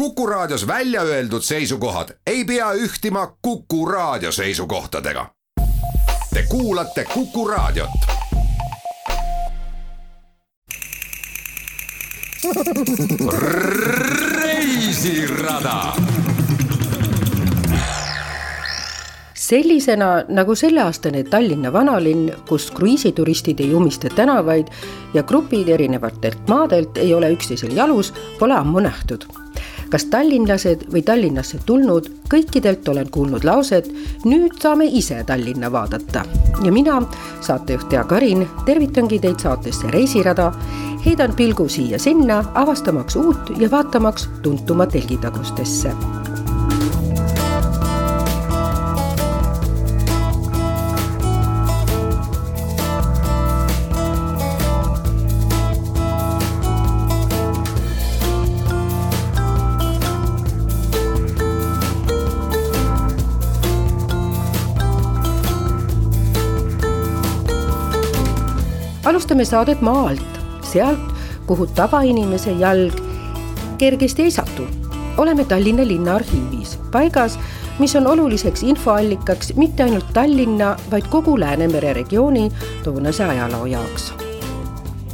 [0.00, 5.26] Kuku Raadios välja öeldud seisukohad ei pea ühtima Kuku Raadio seisukohtadega.
[6.34, 7.90] Te kuulate Kuku Raadiot.
[14.32, 15.92] reisirada
[19.34, 24.66] sellisena nagu selleaastane Tallinna vanalinn, kus kruiisituristid ei umista tänavaid
[25.14, 29.39] ja grupid erinevatelt maadelt ei ole üksteisel jalus, pole ammu nähtud.
[29.90, 33.88] Kas tallinlased või Tallinnasse tulnud, kõikidelt olen kuulnud lauset,
[34.24, 36.24] nüüd saame ise Tallinna vaadata.
[36.64, 37.02] ja mina,
[37.40, 40.52] saatejuht Jaak Arin, tervitangi teid saatesse Reisirada,
[41.06, 45.94] heidan pilgu siia-sinna, avastamaks uut ja vaatamaks tuntuma telgitagustesse
[69.30, 71.12] alustame saadet maa alt, sealt,
[71.46, 72.96] kuhu tavainimese jalg
[73.78, 74.66] kergesti ei satu.
[75.18, 77.38] oleme Tallinna Linnaarhiivis, paigas,
[77.78, 82.50] mis on oluliseks infoallikaks mitte ainult Tallinna, vaid kogu Läänemere regiooni
[82.82, 84.12] toonase ajaloo jaoks.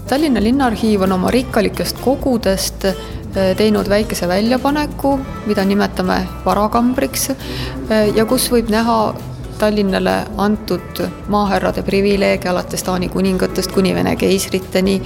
[0.09, 8.25] Tallinna Linnaarhiiv on oma rikkalikest kogudest eh, teinud väikese väljapaneku, mida nimetame varakambriks eh, ja
[8.25, 9.15] kus võib näha
[9.59, 15.03] Tallinnale antud maahärrade privileege alates Taani kuningatest kuni Vene keisriteni,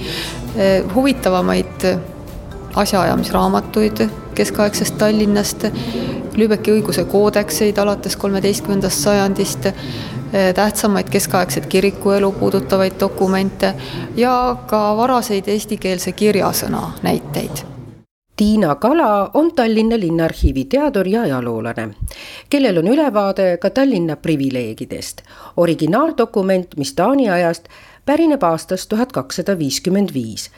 [0.55, 1.87] eh, huvitavamaid
[2.75, 5.65] asjaajamisraamatuid keskaegsest Tallinnast,
[6.35, 13.73] Lübecki õiguse koodekseid alates kolmeteistkümnendast sajandist, eh, tähtsamaid keskaegset kirikuelu puudutavaid dokumente
[14.15, 17.80] ja ka varaseid eestikeelse kirjasõna näiteid
[18.41, 21.89] Tiina Kala on Tallinna Linnaarhiivi teadur ja ajaloolane,
[22.49, 25.21] kellel on ülevaade ka Tallinna privileegidest.
[25.57, 27.67] originaaldokument, mis Taani ajast
[28.05, 30.49] pärineb aastast tuhat kakssada viiskümmend viis,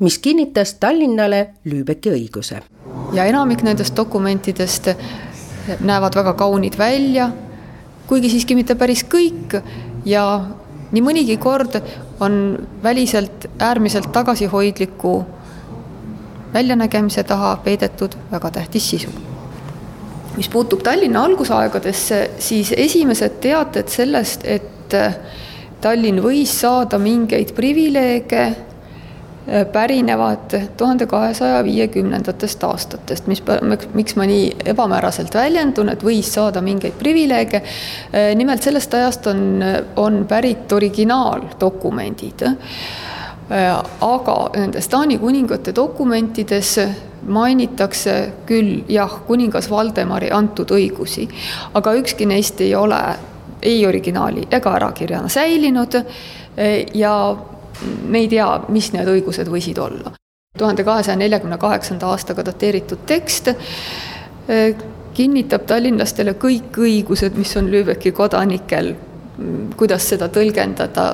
[0.00, 2.62] mis kinnitas Tallinnale Lübecki õiguse.
[3.12, 4.88] ja enamik nendest dokumentidest
[5.80, 7.30] näevad väga kaunid välja,
[8.06, 9.62] kuigi siiski mitte päris kõik
[10.04, 10.50] ja
[10.92, 11.78] nii mõnigi kord
[12.20, 15.24] on väliselt äärmiselt tagasihoidliku
[16.54, 19.10] väljanägemise taha peidetud väga tähtis sisu.
[20.36, 25.14] mis puutub Tallinna algusaegadesse, siis esimesed teated sellest, et äh,
[25.80, 33.42] Tallinn võis saada mingeid privileege, äh, pärinevad tuhande kahesaja viiekümnendatest aastatest, mis,
[33.94, 37.62] miks ma nii ebamääraselt väljendun, et võis saada mingeid privileege.
[37.62, 39.62] Äh, nimelt sellest ajast on,
[39.96, 42.48] on pärit originaaldokumendid
[43.48, 46.78] aga nendes Taani kuningate dokumentides
[47.28, 51.28] mainitakse küll jah, kuningas Valdemari antud õigusi,
[51.74, 53.00] aga ükski neist ei ole
[53.64, 57.36] ei originaali ega ärakirjana säilinud äh, ja
[58.08, 60.12] me ei tea, mis need õigused võisid olla.
[60.58, 64.84] tuhande kahesaja neljakümne kaheksanda aastaga dateeritud tekst äh,
[65.14, 68.94] kinnitab tallinlastele kõik õigused, mis on Lübecki kodanikel
[69.76, 71.06] kuidas seda tõlgendada,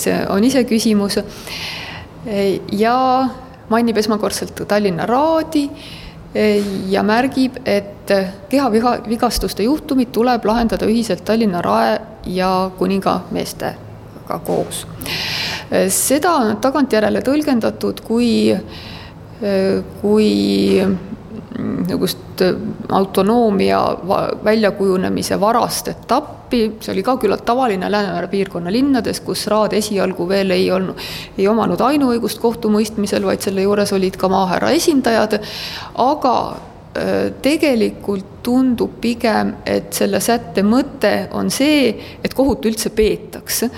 [0.00, 1.18] see on iseküsimus.
[2.72, 2.96] ja
[3.68, 5.68] mainib esmakordselt Tallinna Raadi
[6.88, 8.12] ja märgib, et
[8.48, 14.86] kehaviga, vigastuste juhtumid tuleb lahendada ühiselt Tallinna Rae ja kuningameestega koos.
[15.88, 18.56] seda on tagantjärele tõlgendatud kui,
[20.00, 20.30] kui
[21.58, 22.54] niisugust äh,
[22.88, 23.80] autonoomia
[24.44, 30.50] väljakujunemise varast etappi, see oli ka küllalt tavaline Läänemere piirkonna linnades, kus raad esialgu veel
[30.54, 30.98] ei olnud,
[31.38, 35.38] ei omanud ainuõigust kohtumõistmisel, vaid selle juures olid ka maahärra esindajad,
[36.04, 41.92] aga äh, tegelikult tundub pigem, et selle sätte mõte on see,
[42.22, 43.70] et kohut üldse peetakse.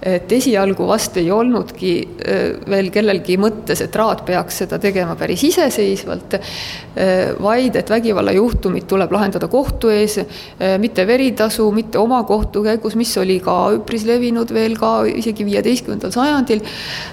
[0.00, 1.90] Et esialgu vast ei olnudki
[2.24, 2.38] äh,
[2.72, 9.12] veel kellelgi mõttes, et Raad peaks seda tegema päris iseseisvalt, äh, vaid et vägivallajuhtumid tuleb
[9.12, 14.54] lahendada kohtu ees, äh, mitte veritasu, mitte oma kohtu käigus, mis oli ka üpris levinud
[14.56, 16.64] veel ka isegi viieteistkümnendal sajandil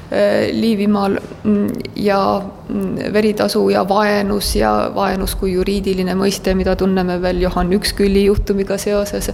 [0.08, 1.18] Liivimaal.
[1.44, 1.68] Mm,
[2.00, 8.26] ja mm, veritasu ja vaenus ja vaenus kui juriidiline mõiste, mida tunneme veel Johann Ükskülli
[8.26, 9.30] juhtumiga seoses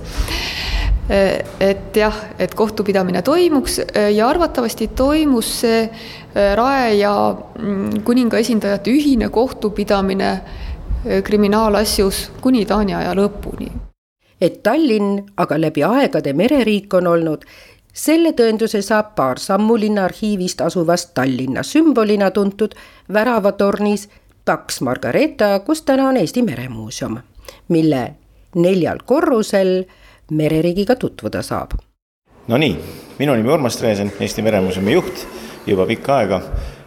[1.10, 7.12] Eh, et jah, et kohtupidamine toimuks eh, ja arvatavasti toimus see eh, Rae ja
[7.60, 10.30] mm, kuninga esindajate ühine kohtupidamine
[11.24, 13.68] kriminaalasjus kuni Taani aja lõpuni.
[14.42, 17.44] et Tallinn aga läbi aegade mereriik on olnud,
[17.94, 22.80] selle tõenduse saab paar sammu linnaarhiivist asuvast Tallinna sümbolina tuntud
[23.14, 24.08] väravatornis
[24.46, 27.20] Paks Margareeta, kus täna on Eesti Meremuuseum,
[27.68, 28.04] mille
[28.56, 29.84] neljal korrusel
[30.32, 31.76] mereriigiga tutvuda saab.
[32.48, 32.76] Nonii,
[33.20, 35.26] minu nimi Urmas Treesen, Eesti Meremuuseumi juht
[35.68, 36.42] juba pikka aega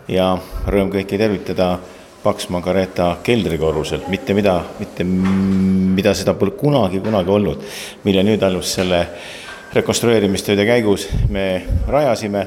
[0.09, 0.35] ja
[0.69, 1.77] rõõm kõiki tervitada
[2.23, 7.63] Paks Margareeta keldrikorruselt, mitte mida, mitte mida seda pole kunagi, kunagi olnud,
[8.05, 9.05] mille nüüd alles selle
[9.77, 11.47] rekonstrueerimistööde käigus me
[11.89, 12.47] rajasime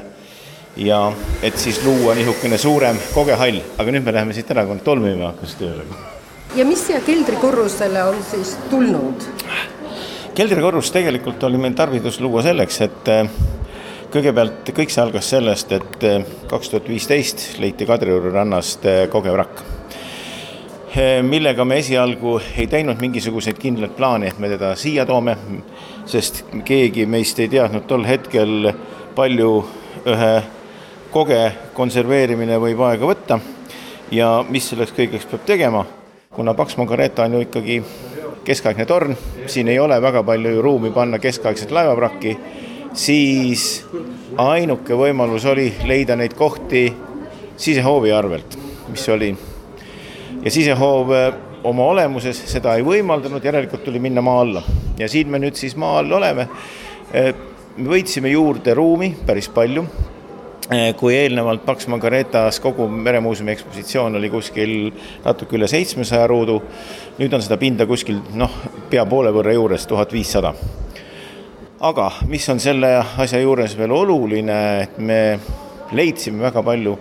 [0.76, 1.00] ja
[1.42, 5.56] et siis luua niisugune suurem kogehall, aga nüüd me läheme siit ära, kui tolmima hakkas
[5.60, 5.86] tööle.
[6.56, 9.26] Ja mis siia keldrikorrusele on siis tulnud?
[10.34, 13.28] keldrikorrus tegelikult oli meil tarvidus luua selleks, et eh,
[14.10, 19.62] kõigepealt kõik see algas sellest, et eh, kaks tuhat viisteist leiti Kadrioru rannast eh, kogevrakk
[21.22, 25.36] millega me esialgu ei teinud mingisuguseid kindlaid plaane, et me teda siia toome,
[26.10, 28.72] sest keegi meist ei teadnud tol hetkel,
[29.14, 29.52] palju
[30.10, 30.32] ühe
[31.14, 31.40] koge
[31.78, 33.38] konserveerimine võib aega võtta
[34.10, 35.84] ja mis selleks kõigeks peab tegema,
[36.34, 37.82] kuna Paks Margareeta on ju ikkagi
[38.44, 39.16] keskaegne torn,
[39.46, 42.36] siin ei ole väga palju ju ruumi panna keskaegset laevavrakki,
[42.94, 43.64] siis
[44.38, 46.84] ainuke võimalus oli leida neid kohti
[47.56, 48.54] sisehoovi arvelt,
[48.88, 49.32] mis oli.
[50.44, 51.34] Ja sisehoov eh,
[51.66, 54.62] oma olemuses seda ei võimaldanud, järelikult tuli minna maa alla.
[54.98, 56.46] Ja siin me nüüd siis maa all oleme.
[57.10, 59.82] Me võitsime juurde ruumi päris palju
[60.96, 64.74] kui eelnevalt Paks Margaretas kogu Meremuuseumi ekspositsioon oli kuskil
[65.24, 66.60] natuke üle seitsmesaja ruudu,
[67.18, 68.54] nüüd on seda pinda kuskil noh,
[68.90, 70.54] pea poole võrra juures, tuhat viissada.
[71.80, 75.38] aga mis on selle asja juures veel oluline, et me
[75.92, 76.96] leidsime väga palju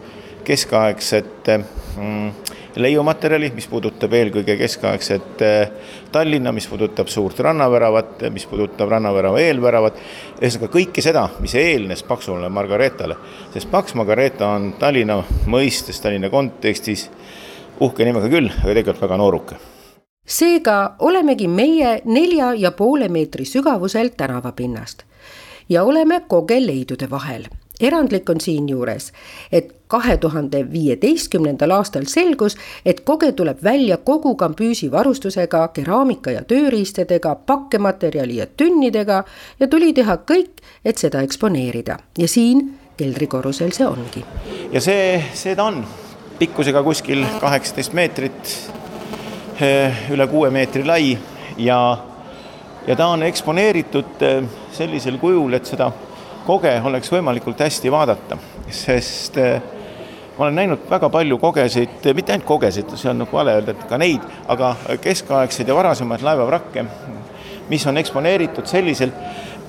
[0.47, 1.51] keskaegset
[1.97, 2.29] mm,
[2.75, 5.71] leiumaterjali, mis puudutab eelkõige keskaegset eh,
[6.11, 9.99] Tallinna, mis puudutab suurt rannaväravat, mis puudutab rannavärava eelväravat,
[10.41, 13.17] ühesõnaga kõike seda, mis eelnes Paksule Margaretale,
[13.53, 17.09] sest Paks Margareta on Tallinna mõistes, Tallinna kontekstis
[17.79, 19.59] uhke nimega küll, aga tegelikult väga nooruke.
[20.29, 25.07] Seega olemegi meie nelja ja poole meetri sügavusel tänavapinnast
[25.69, 27.47] ja oleme kogeleidude vahel
[27.79, 29.11] erandlik on siinjuures,
[29.51, 36.43] et kahe tuhande viieteistkümnendal aastal selgus, et koge tuleb välja kogu kambüüsi varustusega, keraamika ja
[36.43, 39.23] tööriistadega, pakkematerjali ja tünnidega
[39.59, 42.67] ja tuli teha kõik, et seda eksponeerida ja siin
[42.99, 44.25] keldrikorrusel see ongi.
[44.71, 45.81] ja see, see ta on,
[46.39, 48.53] pikkusega kuskil kaheksateist meetrit,
[49.61, 51.17] eh, üle kuue meetri lai
[51.57, 51.79] ja,
[52.87, 54.43] ja ta on eksponeeritud eh,
[54.75, 55.89] sellisel kujul, et seda
[56.49, 58.37] koge oleks võimalikult hästi vaadata,
[58.73, 59.61] sest eh,
[60.37, 63.85] ma olen näinud väga palju kogesid, mitte ainult kogesid, see on nagu vale öelda, et
[63.89, 64.73] ka neid, aga
[65.03, 66.85] keskaegseid ja varasemaid laevavrakke,
[67.69, 69.19] mis on eksponeeritud selliselt,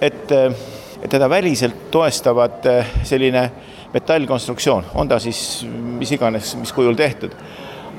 [0.00, 0.64] et, eh,
[1.04, 3.44] teda väliselt toestavad eh, selline
[3.92, 7.36] metallkonstruktsioon, on ta siis mis iganes, mis kujul tehtud.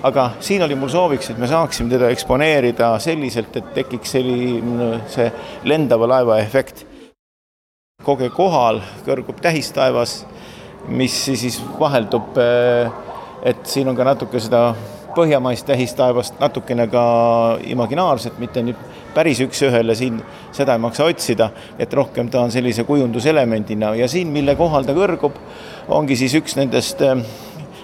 [0.02, 5.28] aga siin oli mul sooviks, et me saaksime teda eksponeerida selliselt, et tekiks selline see
[5.70, 6.88] lendava laeva efekt
[8.04, 10.22] koge kohal kõrgub tähistaevas,
[10.90, 12.90] mis siis vaheldub, eh,
[13.44, 14.74] et siin on ka natuke seda
[15.16, 17.04] põhjamaist tähistaevast, natukene ka
[17.68, 18.80] imaginaarset, mitte nüüd
[19.14, 20.22] päris üks-ühele siin
[20.56, 21.50] seda ei maksa otsida,
[21.80, 23.96] et rohkem ta on sellise kujunduselemendina.
[23.96, 25.36] Ja siin, mille kohal ta kõrgub,
[25.90, 27.26] ongi siis üks nendest eh,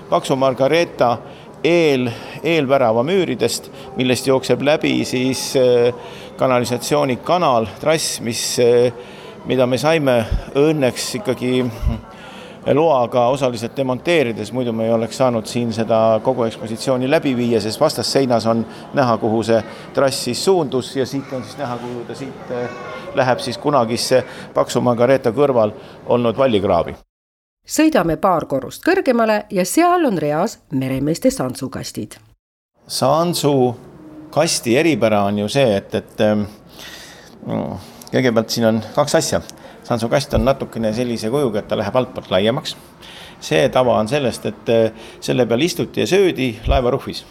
[0.10, 1.18] Paksu Margareeta
[1.64, 2.08] eel,
[2.44, 5.94] eelvärava müüridest, millest jookseb läbi siis eh,
[6.38, 8.58] kanalisatsioonikanal, trass, mis
[9.48, 10.18] mida me saime
[10.60, 11.62] õnneks ikkagi
[12.76, 17.80] loaga osaliselt demonteerides, muidu me ei oleks saanud siin seda kogu ekspositsiooni läbi viia, sest
[17.80, 19.62] vastasseinas on näha, kuhu see
[19.96, 22.70] trass siis suundus ja siit on siis näha, kuhu ta siit eh,
[23.16, 24.24] läheb siis kunagisse
[24.54, 25.72] Paksu Margareeta kõrval
[26.06, 26.96] olnud vallikraavi.
[27.68, 32.20] sõidame paar korrust kõrgemale ja seal on reas meremeeste santsukastid.
[32.88, 33.76] Sansu
[34.32, 36.20] kasti eripära on ju see, et, et
[37.48, 37.80] no,
[38.12, 39.42] kõigepealt siin on kaks asja.
[39.88, 42.76] santsukast on natukene sellise kujuga, et ta läheb altpoolt laiemaks.
[43.40, 47.26] see tava on sellest, et eh, selle peal istuti ja söödi laevaruhvis.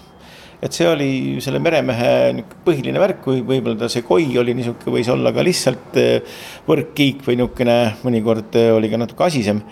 [0.62, 5.08] et see oli selle meremehe põhiline värk, kui võib-olla ta see koi oli niisugune, võis
[5.12, 9.62] olla ka lihtsalt eh, võrkkiik või niisugune, mõnikord eh, oli ka natuke asisem.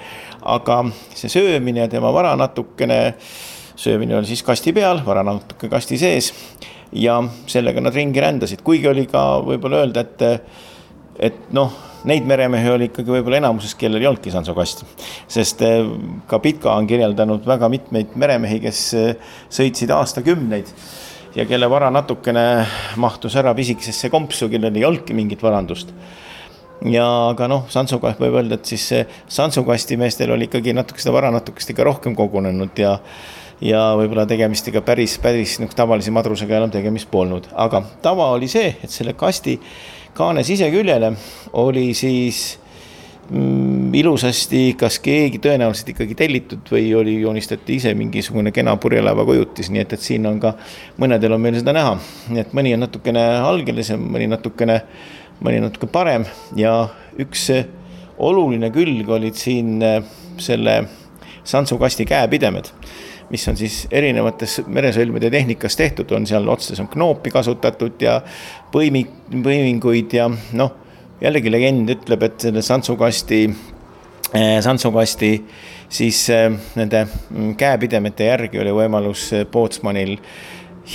[0.43, 0.85] aga
[1.15, 3.17] see söömine ja tema vara natukene,
[3.77, 6.33] söömine oli siis kasti peal, vara natuke kasti sees
[6.93, 10.64] ja sellega nad ringi rändasid, kuigi oli ka võib-olla öelda, et
[11.19, 11.73] et noh,
[12.09, 14.87] neid meremehi oli ikkagi võib-olla enamuses, kellel ei olnudki sansokasti.
[15.31, 15.87] sest eh,
[16.31, 19.15] ka Pitka on kirjeldanud väga mitmeid meremehi, kes eh,
[19.53, 20.75] sõitsid aastakümneid
[21.35, 22.67] ja kelle vara natukene
[23.03, 25.95] mahtus ära pisikesesse kompsu, kellel ei olnudki mingit varandust
[26.91, 31.33] ja aga noh, Santsukast võib öelda, et siis Santsukasti meestel oli ikkagi natuke seda vara
[31.35, 32.99] natukest ikka rohkem kogunenud ja
[33.65, 38.49] ja võib-olla tegemist ega päris, päris nagu tavalise madrusega enam tegemist polnud, aga tava oli
[38.51, 39.55] see, et selle kasti
[40.15, 41.13] kaane siseküljele
[41.53, 42.59] oli siis
[43.31, 49.71] mm, ilusasti, kas keegi tõenäoliselt ikkagi tellitud või oli, joonistati ise mingisugune kena purjelaeva kujutis,
[49.75, 50.55] nii et, et siin on ka,
[51.03, 51.97] mõnedel on meil seda näha.
[52.31, 54.81] nii et mõni on natukene algelisem, mõni natukene,
[55.45, 56.77] mõni natuke parem ja
[57.21, 57.49] üks
[58.19, 60.03] oluline külg olid siin eh,
[60.39, 60.83] selle
[61.45, 62.71] santsukasti käepidemed
[63.31, 68.19] mis on siis erinevates meresõlmede tehnikas tehtud, on seal otstes on knoopi kasutatud ja
[68.73, 70.81] põimi, põiminguid ja noh
[71.25, 73.45] jällegi legend ütleb, et selle santsukasti,
[74.35, 75.33] eh, santsukasti
[75.89, 80.29] siis eh, nende mm, käepidemete järgi oli võimalus Pootsmanil eh,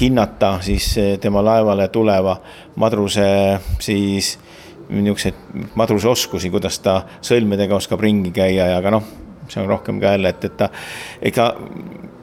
[0.01, 2.36] hinnata siis tema laevale tuleva
[2.75, 3.25] madruse
[3.79, 4.38] siis
[4.89, 9.05] niisuguseid madruse oskusi, kuidas ta sõlmedega oskab ringi käia ja ka noh,
[9.50, 10.69] see on rohkem ka jälle, et, et ta
[11.21, 11.51] ega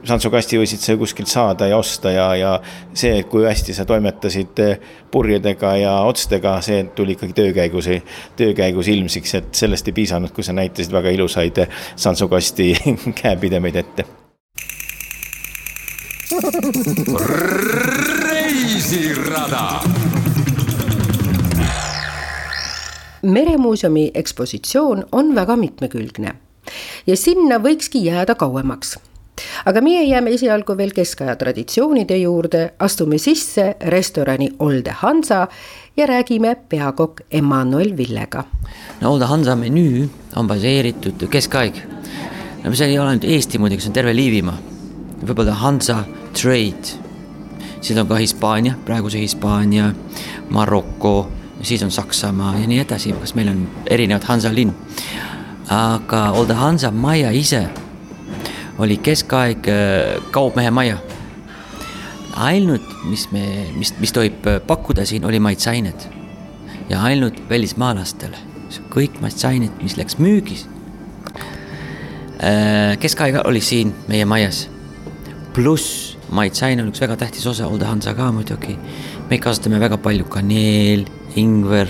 [0.07, 2.53] santsukasti võisid sa kuskilt saada ja osta ja, ja
[2.95, 7.89] see, kui hästi sa toimetasid eh, purjedega ja otstega, see tuli ikkagi töö käigus,
[8.37, 12.73] töö käigus ilmsiks, et sellest ei piisanud, kui sa näitasid väga ilusaid eh, santsukasti
[13.23, 14.07] käepidemeid ette.
[18.27, 19.65] reisirada
[23.23, 26.35] meremuuseumi ekspositsioon on väga mitmekülgne
[27.07, 28.99] ja sinna võikski jääda kauemaks
[29.64, 35.47] aga meie jääme esialgu veel keskaja traditsioonide juurde, astume sisse restorani Olde Hansa
[35.97, 38.45] ja räägime peakokk Emmanuel Villega.
[39.00, 41.75] no Olde Hansa menüü on baseeritud keskaeg.
[42.64, 44.59] no see ei ole ainult Eesti muidugi, see on terve Liivimaa.
[45.26, 46.05] võib-olla Hansa
[46.43, 47.00] Trade,
[47.81, 49.93] siis on ka Hispaania, praeguse Hispaania,
[50.50, 51.28] Maroko,
[51.62, 54.75] siis on Saksamaa ja nii edasi, kas meil on erinevad Hansa linn.
[55.69, 57.66] aga Olde Hansa maja ise
[58.78, 60.99] oli keskaeg äh, kaupmehe maja.
[62.37, 63.42] ainult, mis me,
[63.76, 66.09] mis, mis tohib äh, pakkuda siin, oli maitseained
[66.90, 68.37] ja ainult välismaalastele.
[68.92, 70.66] kõik maitseained, mis läks müügis.
[72.45, 74.68] Äh, keskaeg oli siin meie majas.
[75.54, 78.78] pluss maitseaine on üks väga tähtis osa, Olde Hansa ka muidugi.
[79.30, 81.06] me kasutame väga palju kaneel,
[81.37, 81.88] ingver,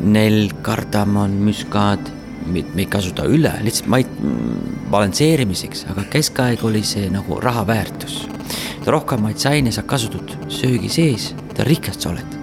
[0.00, 4.20] nell, kardamon, müskaad me ei kasuta üle, lihtsalt mait-,
[4.92, 8.28] balansseerimiseks, aga keskaeg oli see nagu raha väärtus.
[8.86, 12.38] rohkem maitseaine sa kasutad söögi sees, mida rikas sa oled.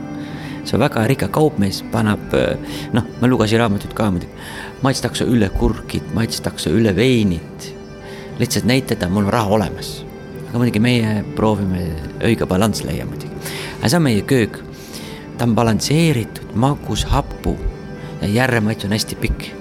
[0.63, 2.33] see on väga rikka kaupmees, paneb,
[2.93, 4.31] noh, ma lugesin raamatut ka muidugi,
[4.81, 7.73] maitstakse üle kurgid, maitstakse üle veinid.
[8.39, 10.05] lihtsalt näitada, mul on raha olemas.
[10.49, 11.85] aga muidugi meie proovime
[12.23, 13.33] õige balanss leia muidugi.
[13.79, 14.63] aga see on meie köök.
[15.37, 17.57] ta on balansseeritud, magus, happu
[18.21, 19.59] ja järremaits on hästi pikk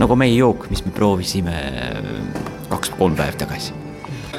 [0.00, 2.08] nagu meie jook, mis me proovisime äh,
[2.70, 3.72] kaks-kolm päeva tagasi.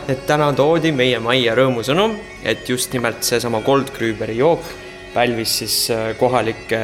[0.08, 4.68] et täna toodi meie majja rõõmusõnum, et just nimelt seesama Goldgrüberi jook
[5.14, 6.82] pälvis siis äh, kohalike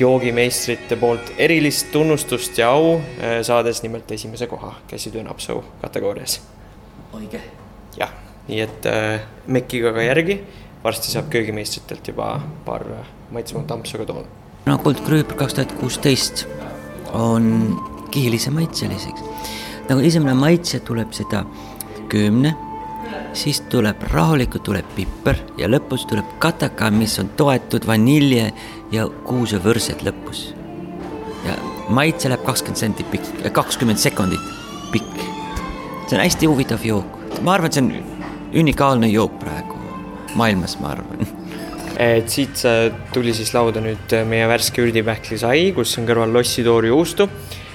[0.00, 6.40] joogimeistrite poolt erilist tunnustust ja au, äh, saades nimelt esimese koha käsitöö napsu kategoorias.
[7.14, 7.40] õige.
[7.96, 8.10] jah,
[8.48, 8.90] nii et
[9.46, 10.40] Mekiga ka järgi,
[10.84, 12.34] varsti saab köögimeistritelt juba
[12.66, 12.84] paar
[13.30, 14.38] maitsvamat ampsu ka toodud.
[14.66, 16.46] no Goldgrüber kaks tuhat kuusteist
[17.12, 19.22] on kihilise maitseliseks.
[19.88, 21.44] nagu esimene maitse tuleb seda
[22.08, 22.54] köömne,
[23.32, 28.52] siis tuleb rahulikult tuleb piper ja lõpus tuleb kataka, mis on toetud vanilje
[28.92, 30.54] ja kuusevõrsed lõpus.
[31.46, 31.56] ja
[31.88, 34.40] maitse läheb kakskümmend senti pikk, äh, kakskümmend sekundit
[34.92, 35.16] pikk.
[36.06, 37.92] see on hästi huvitav jook, ma arvan, et see on
[38.64, 39.78] unikaalne jook praegu
[40.34, 41.26] maailmas, ma arvan
[42.00, 42.62] et siit
[43.12, 47.28] tuli siis lauda nüüd meie värske ürdipähkli sai, kus on kõrval lossitoor juustu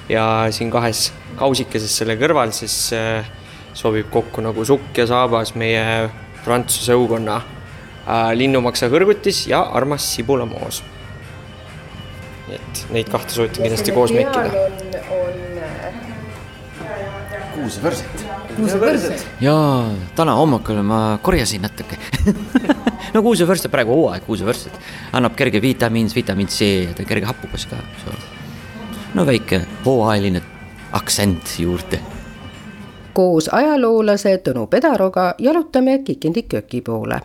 [0.10, 3.28] ja siin kahes kausikeses selle kõrval siis äh,
[3.78, 6.10] sobib kokku nagu sukk ja saabas meie
[6.46, 10.84] prantsuse õukonna äh, linnumaksa kõrgutis ja armas sibulamoos.
[12.48, 14.52] nii et neid kahte soovitan kindlasti koos mekkida.
[17.58, 18.27] kuusevõrset.
[18.58, 19.26] Kuusevõrset.
[19.42, 21.98] jaa, täna hommikul ma korjasin natuke
[23.16, 24.82] no kuusevõrst on praegu hooaeg, kuusevõrst,
[25.18, 27.80] annab kerge vitamiin, vitamiin C ja ta kerge happukas ka.
[29.16, 30.42] no väike hooajaline
[30.98, 32.02] aktsent juurde.
[33.14, 37.22] koos ajaloolase Tõnu Pedaroga jalutame Kikindi kööki poole.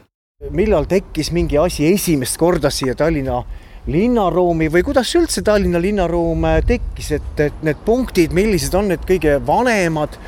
[0.51, 3.43] millal tekkis mingi asi esimest korda siia Tallinna
[3.87, 9.41] linnaruumi või kuidas üldse Tallinna linnaruum tekkis, et, et need punktid, millised on need kõige
[9.47, 10.19] vanemad,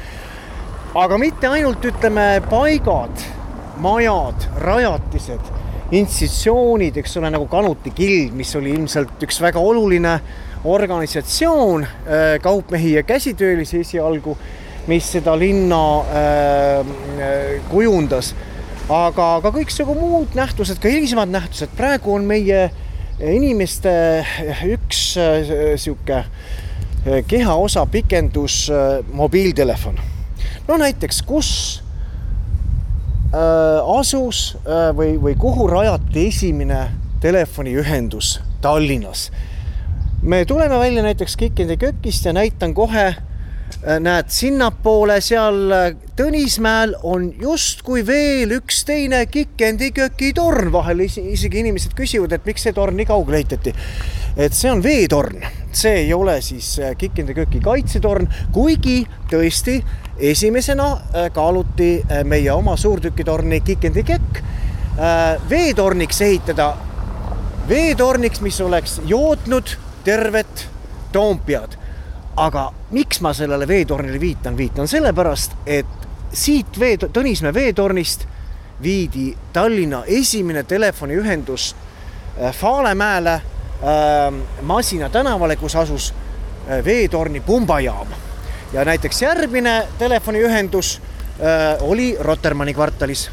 [0.95, 3.23] aga mitte ainult ütleme paigad
[3.83, 5.49] majad, rajatised,
[5.95, 10.15] institutsioonid, eks ole, nagu Kanuti Gild, mis oli ilmselt üks väga oluline
[10.65, 14.37] organisatsioon, äh, kaupmehi ja käsitöölisi esialgu,
[14.87, 18.35] mis seda linna äh, kujundas.
[18.85, 22.67] aga ka kõiksugu muud nähtused, ka hilisemad nähtused, praegu on meie
[23.19, 23.91] inimeste
[24.69, 25.15] üks
[25.81, 26.25] sihuke
[27.27, 28.67] kehaosa pikendus
[29.13, 30.14] mobiiltelefon.
[30.69, 31.51] No näiteks, kus
[33.35, 34.57] asus
[34.95, 36.85] või, või kuhu rajati esimene
[37.21, 39.31] telefoniühendus Tallinnas?
[40.25, 46.95] Me tuleme välja näiteks Kikendi kökist ja näitan kohe, äh, näed, sinnapoole seal äh, Tõnismäel
[47.03, 51.03] on justkui veel üks teine Kikendi köki torn, vahel.
[51.05, 53.75] Isegi inimesed küsivad, et miks see torn nii kaugele ehitati.
[54.37, 59.77] et see on veetorn, see ei ole siis äh, Kikendi köki kaitsetorn, kuigi tõesti
[60.19, 61.01] esimesena
[61.33, 64.43] kaaluti meie oma suurtükitorni Kikendi kökk
[65.51, 66.77] veetorniks ehitada
[67.69, 70.69] veetorniks, mis oleks jootnud tervet
[71.13, 71.77] Toompead.
[72.37, 75.87] aga miks ma sellele veetornile viitan, viitan sellepärast, et
[76.33, 78.27] siit vee, Tõnismäe veetornist
[78.83, 81.77] viidi Tallinna esimene telefoniühendus
[82.43, 83.43] äh, Faalemäele äh,
[84.63, 88.09] Masina tänavale, kus asus äh, veetorni pumbajaam.
[88.75, 93.31] Ja näiteks järgmine telefoniühendus äh, oli Rotermanni kvartalis.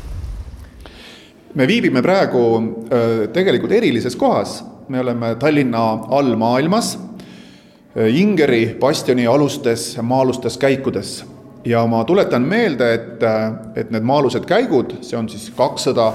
[1.53, 4.65] me viibime praegu äh, tegelikult erilises kohas.
[4.89, 7.00] Me oleme Tallinna allmaailmas
[7.95, 11.25] Ingeri bastioni alustes maa-alustes käikudes.
[11.65, 13.24] Ja ma tuletan meelde, et,
[13.75, 16.13] et need maa-alused käigud, see on siis kakssada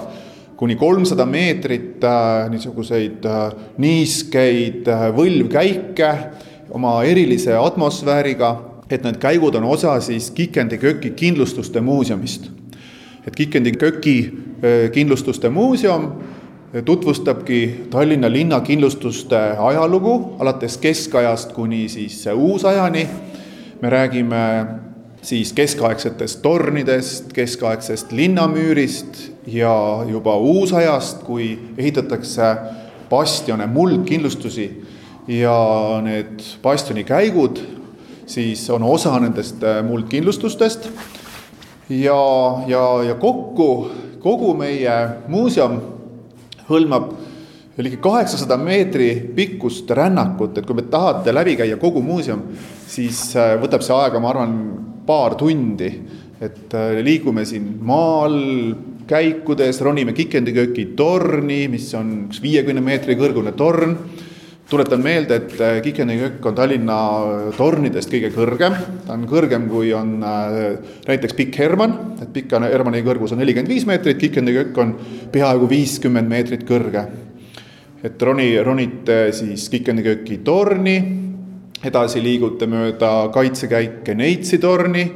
[0.57, 6.13] kuni kolmsada meetrit äh, niisuguseid äh, niiskeid äh, võlvkäike
[6.73, 8.55] oma erilise atmosfääriga,
[8.91, 12.51] et need käigud on osa siis Kikendi köki kindlustuste muuseumist.
[13.27, 14.39] et Kikendi köki
[14.93, 16.13] kindlustuste muuseum
[16.85, 23.09] tutvustabki Tallinna linna kindlustuste ajalugu alates keskajast kuni siis uusajani.
[23.83, 24.67] me räägime
[25.23, 32.43] siis keskaegsetest tornidest, keskaegsest linnamüürist ja juba uusajast, kui ehitatakse
[33.11, 34.85] bastione, muldkindlustusi
[35.29, 35.59] ja
[36.03, 37.59] need bastioni käigud
[38.27, 40.91] siis on osa nendest muldkindlustustest.
[41.89, 42.23] ja,
[42.67, 43.71] ja, ja kokku,
[44.21, 44.97] kogu meie
[45.29, 45.81] muuseum
[46.67, 47.13] hõlmab
[47.77, 52.43] ligi kaheksasada meetri pikkust rännakut, et kui te tahate läbi käia kogu muuseum,
[52.89, 54.55] siis äh, võtab see aega, ma arvan,
[55.07, 55.93] paar tundi.
[56.41, 58.75] et äh, liigume siin maa all
[59.09, 63.95] käikudes, ronime Kikendikööki torni, mis on üks viiekümne meetri kõrgune torn
[64.71, 66.97] tuletan meelde, et äh, Kikendikökk on Tallinna
[67.57, 68.75] tornidest kõige kõrgem,
[69.07, 73.87] ta on kõrgem, kui on näiteks Pikk Hermann, et Pika Hermanni kõrgus on nelikümmend viis
[73.87, 74.97] meetrit, Kikendikökk on
[75.33, 77.07] peaaegu viiskümmend meetrit kõrge.
[78.07, 80.97] Et roni, ronite siis Kikendiköki torni,
[81.87, 85.07] edasi liigute mööda kaitsekäike Neitsi torni,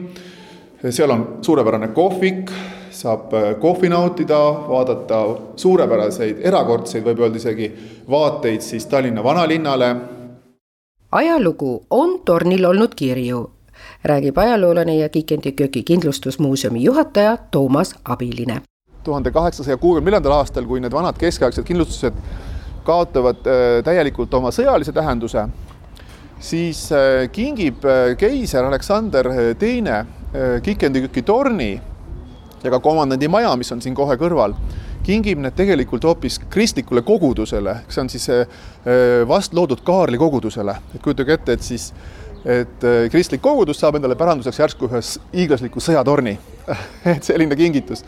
[0.88, 2.52] seal on suurepärane kohvik,
[3.00, 5.20] saab äh, kohvi nautida, vaadata
[5.56, 7.70] suurepäraseid, erakordseid, võib öelda isegi,
[8.10, 9.94] vaateid siis Tallinna vanalinnale.
[11.12, 13.40] ajalugu on tornil olnud kirju,
[14.04, 18.60] räägib ajaloolane ja Kikendi köögi kindlustusmuuseumi juhataja Toomas Abiline.
[19.04, 22.14] tuhande kaheksasaja kuuekümne neljandal aastal, kui need vanad keskaegsed kindlustused
[22.84, 25.48] kaotavad äh, täielikult oma sõjalise tähenduse,
[26.38, 27.86] siis äh, kingib
[28.18, 30.06] keiser Aleksander Teine
[30.62, 31.80] Kikendiküki torni
[32.64, 34.54] ja ka komandandi maja, mis on siin kohe kõrval,
[35.06, 38.28] kingib need tegelikult hoopis kristlikule kogudusele, see on siis
[39.28, 41.90] vast loodud Kaarli kogudusele, et kujutage ette, et siis
[42.44, 46.38] et kristlik kogudus saab endale päranduseks järsku ühes hiiglasliku sõjatorni.
[47.12, 48.04] Et selline kingitus.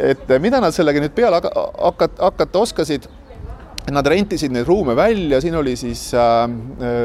[0.00, 3.06] et mida nad sellega nüüd peale hakata, hakata oskasid?
[3.90, 6.50] Nad rentisid neid ruume välja, siin oli siis äh,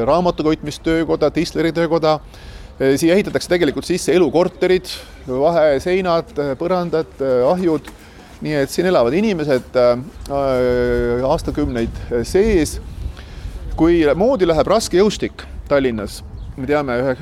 [0.06, 4.90] raamatukoitmistöökoda, Tisleri töökoda, äh, siia ehitatakse tegelikult sisse elukorterid,
[5.30, 7.14] vaheseinad, põrandad,
[7.52, 7.88] ahjud,
[8.44, 9.96] nii et siin elavad inimesed äh,
[11.26, 12.80] aastakümneid sees.
[13.76, 16.22] kui moodi läheb raske jõustik Tallinnas,
[16.56, 17.16] me teame ühe,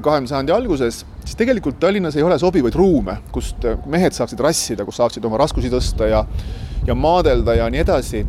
[0.00, 4.96] kahekümnenda sajandi alguses, siis tegelikult Tallinnas ei ole sobivaid ruume, kust mehed saaksid rassida, kus
[4.96, 6.22] saaksid oma raskusi tõsta ja
[6.86, 8.22] ja maadelda ja nii edasi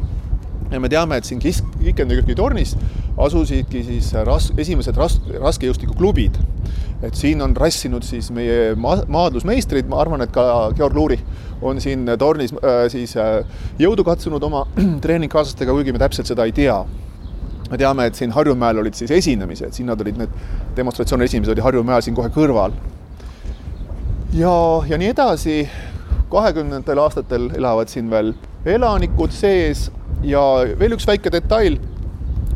[0.72, 2.76] ja me teame, et siin Kis-, Kikendiköki tornis
[3.18, 6.38] asusidki siis ras-, esimesed ras-, raskejõustikuklubid.
[7.06, 11.20] et siin on rassinud siis meie ma-, maadlusmeistrid, ma arvan, et ka Georg Luuri
[11.62, 13.44] on siin tornis äh, siis äh,
[13.80, 14.64] jõudu katsunud oma
[15.04, 16.78] treeningkaaslastega, kuigi me täpselt seda ei tea.
[17.70, 20.34] me teame, et siin Harjumäel olid siis esinemised, siin nad olid need
[20.78, 22.74] demonstratsiooni esimesed oli Harjumäel siin kohe kõrval.
[24.34, 24.56] ja,
[24.90, 25.60] ja nii edasi,
[26.32, 28.34] kahekümnendatel aastatel elavad siin veel
[28.66, 29.88] elanikud sees
[30.26, 30.42] ja
[30.80, 31.78] veel üks väike detail,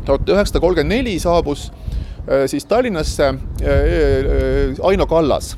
[0.04, 1.70] tuhat üheksasada kolmkümmend neli saabus
[2.46, 3.34] siis Tallinnasse
[4.82, 5.56] Aino Kallas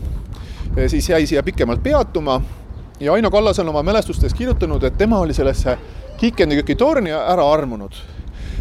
[0.89, 2.41] siis jäi siia pikemalt peatuma
[3.01, 5.79] ja Aino Kallas on oma mälestustes kirjutanud, et tema oli sellesse
[6.17, 7.93] Kiikendiköki torni ära armunud.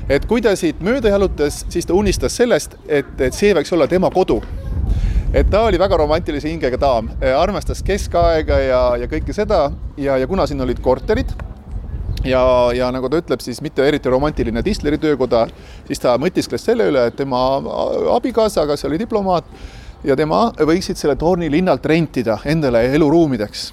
[0.09, 3.87] et kui ta siit mööda jalutas, siis ta unistas sellest, et, et see võiks olla
[3.87, 4.41] tema kodu.
[5.33, 10.27] et ta oli väga romantilise hingega daam, armastas keskaega ja, ja kõike seda ja, ja
[10.27, 11.31] kuna siin olid korterid
[12.23, 12.43] ja,
[12.75, 15.45] ja nagu ta ütleb, siis mitte eriti romantiline Tisleri töökoda,
[15.87, 17.39] siis ta mõtiskles selle üle, et tema
[18.15, 19.47] abikaasa, kes oli diplomaat,
[20.03, 23.71] ja tema võiksid selle torni linnalt rentida endale eluruumideks.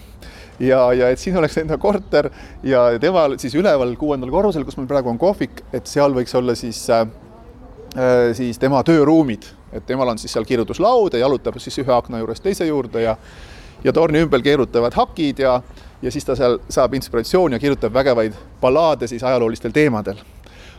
[0.60, 2.28] Ja, ja et siin oleks enda korter
[2.66, 6.52] ja temal siis üleval kuuendal korrusel, kus meil praegu on kohvik, et seal võiks olla
[6.58, 7.06] siis äh,
[7.96, 12.20] äh, siis tema tööruumid, et temal on siis seal kirjutuslaud ja jalutab siis ühe akna
[12.20, 13.16] juurest teise juurde ja
[13.80, 15.54] ja torni ümber keerutavad hakid ja
[16.02, 20.16] ja siis ta seal saab inspiratsiooni ja kirjutab vägevaid ballaade siis ajaloolistel teemadel.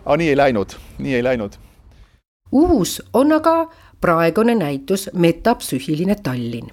[0.06, 1.52] aga nii ei läinud, nii ei läinud.
[2.52, 6.72] uus on aga praegune näitus Metapsüühiline Tallinn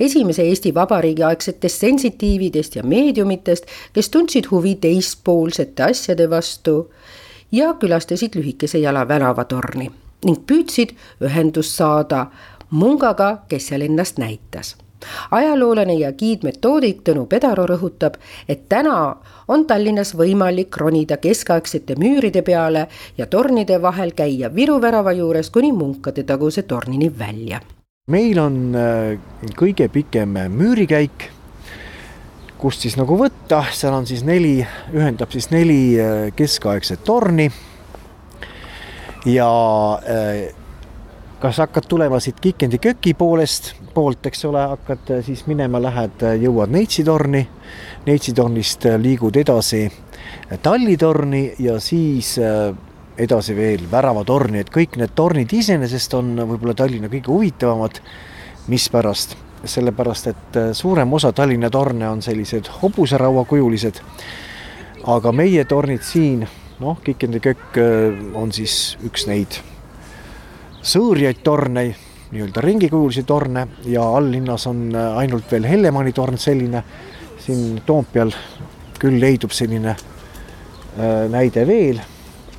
[0.00, 6.92] esimese Eesti Vabariigi aegsetest sensitiividest ja meediumitest, kes tundsid huvi teispoolsete asjade vastu
[7.52, 9.90] ja külastasid lühikese jala väravatorni
[10.24, 12.26] ning püüdsid ühendust saada
[12.70, 14.76] mungaga, kes seal ennast näitas
[15.30, 19.16] ajaloolane ja giidmetoodik Tõnu Pedaro rõhutab, et täna
[19.48, 22.86] on Tallinnas võimalik ronida keskaegsete müüride peale
[23.18, 27.60] ja tornide vahel käia Viru värava juures kuni Munkade taguse tornini välja.
[28.10, 29.18] meil on äh,
[29.56, 31.28] kõige pikem müürikäik,
[32.58, 37.50] kust siis nagu võtta, seal on siis neli, ühendab siis neli äh, keskaegset torni.
[39.26, 39.50] Ja
[40.08, 40.54] äh,
[41.40, 46.22] kas hakkad tulema siit Kikendi köki poolest, poolt, eks ole, hakkad äh, siis minema, lähed,
[46.22, 47.42] äh, jõuad Neitsitorni,
[48.06, 49.88] Neitsitornist äh, liigud edasi
[50.62, 52.34] Tallitorni ja siis
[53.18, 58.00] edasi veel Väravatorni, et kõik need tornid iseenesest on võib-olla Tallinna kõige huvitavamad.
[58.68, 59.36] mispärast?
[59.64, 64.00] sellepärast, et suurem osa Tallinna torne on sellised hobusarauakujulised.
[65.06, 66.46] aga meie tornid siin,
[66.80, 67.80] noh, Kikendi kökk
[68.34, 69.58] on siis üks neid
[70.82, 71.88] sõõrjaid torne,
[72.30, 76.82] nii-öelda ringikujulisi torne ja alllinnas on äh, ainult veel Hellemanni torn selline.
[77.38, 78.32] siin Toompeal
[79.00, 82.00] küll leidub selline äh, näide veel,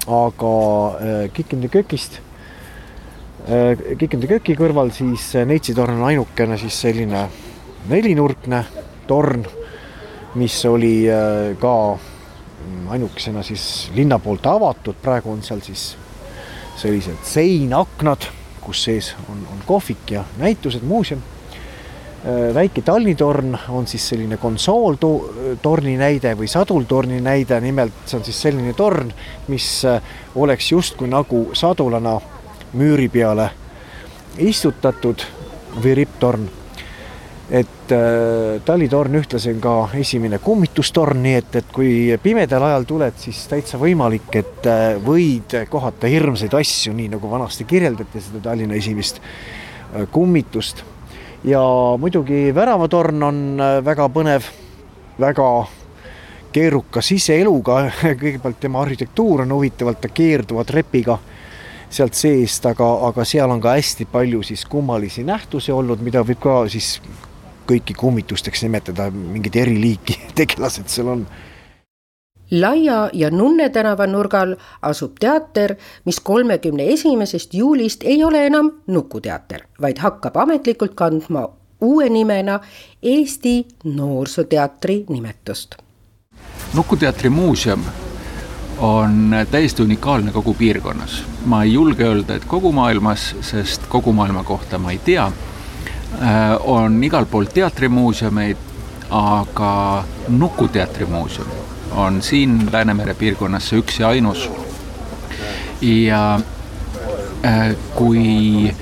[0.07, 0.53] aga
[0.97, 2.21] äh, Kikindi kökist,
[3.97, 7.23] Kikindi köki kõrval siis Neitsi torn on ainukene siis selline
[7.89, 8.59] nelinurkne
[9.07, 9.45] torn,
[10.37, 11.07] mis oli
[11.61, 11.73] ka
[12.93, 13.63] ainukesena siis
[13.95, 15.95] linna poolt avatud, praegu on seal siis
[16.77, 18.27] sellised seinaknad,
[18.69, 21.21] kus sees on, on kohvik ja näitused, muuseum.
[22.19, 28.41] Äh, väike talnitorn on siis selline konsooltorni näide või sadultorni näide, nimelt see on siis
[28.45, 29.09] selline torn,
[29.47, 30.01] mis äh,
[30.35, 32.19] oleks justkui nagu sadulana
[32.77, 33.49] müüri peale
[34.37, 35.25] istutatud
[35.79, 36.49] või ripptorn
[37.49, 43.17] et äh, talitorn ühtlasi on ka esimene kummitustorn, nii et, et kui pimedal ajal tuled,
[43.17, 48.77] siis täitsa võimalik, et äh, võid kohata hirmsaid asju, nii nagu vanasti kirjeldati seda Tallinna
[48.77, 50.83] esimest äh, kummitust.
[51.43, 51.61] ja
[51.97, 53.37] muidugi väravatorn on
[53.85, 54.45] väga põnev,
[55.19, 55.49] väga
[56.53, 57.79] keeruka siseeluga,
[58.21, 61.17] kõigepealt tema arhitektuur on huvitavalt, ta keerduva trepiga
[61.89, 66.37] sealt seest, aga, aga seal on ka hästi palju siis kummalisi nähtusi olnud, mida võib
[66.43, 66.99] ka siis
[67.69, 71.23] kõiki kummitusteks nimetada, mingid eriliiki tegelased seal on.
[72.51, 79.67] Laia ja Nunne tänava nurgal asub teater, mis kolmekümne esimesest juulist ei ole enam Nukuteater,
[79.81, 81.45] vaid hakkab ametlikult kandma
[81.81, 82.59] uue nimena
[83.03, 85.75] Eesti Noorsooteatri nimetust.
[86.73, 87.83] nukuteatri muuseum
[88.79, 91.23] on täiesti unikaalne kogu piirkonnas.
[91.45, 95.31] ma ei julge öelda, et kogu maailmas, sest kogu maailma kohta ma ei tea
[96.59, 98.57] on igal pool teatrimuuseumeid,
[99.09, 101.47] aga Nukuteatrimuuseum
[101.91, 104.49] on siin Läänemere piirkonnas see üks ja ainus.
[105.81, 106.39] ja
[107.45, 108.75] äh, kui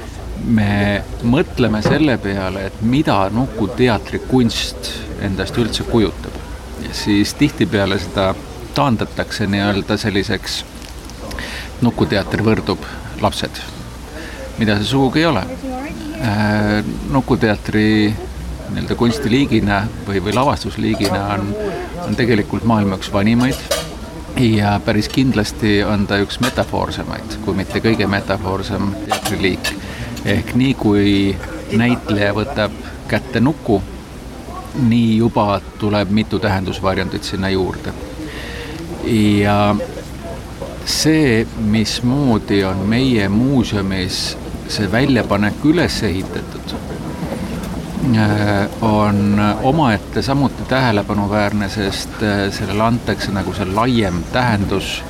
[0.46, 6.34] me mõtleme selle peale, et mida Nukuteatri kunst endast üldse kujutab,
[6.92, 8.34] siis tihtipeale seda
[8.76, 10.64] taandatakse nii-öelda selliseks,
[11.82, 12.86] Nukuteater võrdub
[13.22, 13.62] lapsed,
[14.58, 15.77] mida see sugugi ei ole Äh,
[17.12, 18.14] nukuteatri
[18.68, 21.52] nii-öelda kunstiliigina või, või lavastusliigina on,
[22.08, 23.78] on tegelikult maailma üks vanimaid
[24.40, 29.72] ja päris kindlasti on ta üks metafoorsemaid, kui mitte kõige metafoorsem teatriliik.
[30.26, 31.38] ehk nii kui
[31.72, 32.74] näitleja võtab
[33.08, 33.82] kätte nuku,
[34.90, 37.94] nii juba tuleb mitu tähendusvarjundit sinna juurde.
[39.06, 39.76] ja
[40.86, 44.38] see, mismoodi on meie muuseumis
[44.70, 46.76] see väljapanek üles ehitatud
[48.82, 52.20] on omaette samuti tähelepanuväärne, sest
[52.52, 55.02] sellele antakse nagu see laiem tähendus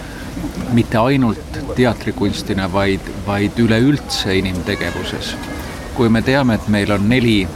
[0.74, 5.36] mitte ainult teatrikunstina, vaid, vaid üleüldse inimtegevuses.
[5.96, 7.48] kui me teame, et meil on neli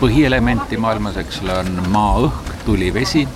[0.00, 3.26] põhielementi maailmas, eks ole, on maa, õhk, tuli, vesi,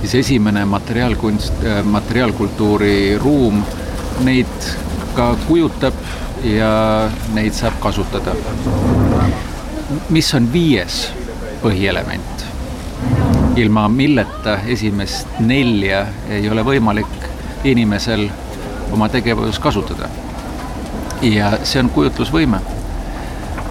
[0.00, 3.64] siis esimene materiaalkunst, materiaalkultuuri ruum
[4.24, 4.68] neid
[5.16, 5.98] ka kujutab
[6.44, 8.34] ja neid saab kasutada.
[10.10, 11.12] mis on viies
[11.62, 12.44] põhielement?
[13.56, 17.28] ilma milleta esimest nelja ei ole võimalik
[17.64, 18.28] inimesel
[18.92, 20.08] oma tegevuses kasutada.
[21.22, 22.60] ja see on kujutlusvõime.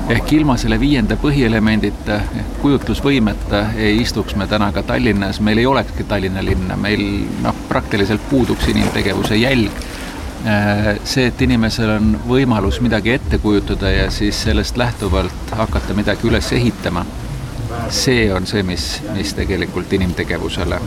[0.09, 2.19] ehk ilma selle viienda põhielemendita,
[2.61, 8.29] kujutlusvõimeta ei istuks me täna ka Tallinnas, meil ei olekski Tallinna linna, meil noh, praktiliselt
[8.29, 9.84] puuduks inimtegevuse jälg
[10.43, 16.51] see, et inimesel on võimalus midagi ette kujutada ja siis sellest lähtuvalt hakata midagi üles
[16.53, 17.05] ehitama,
[17.89, 20.79] see on see, mis, mis tegelikult inimtegevusele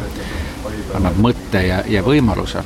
[0.94, 2.62] annab mõtte ja, ja võimaluse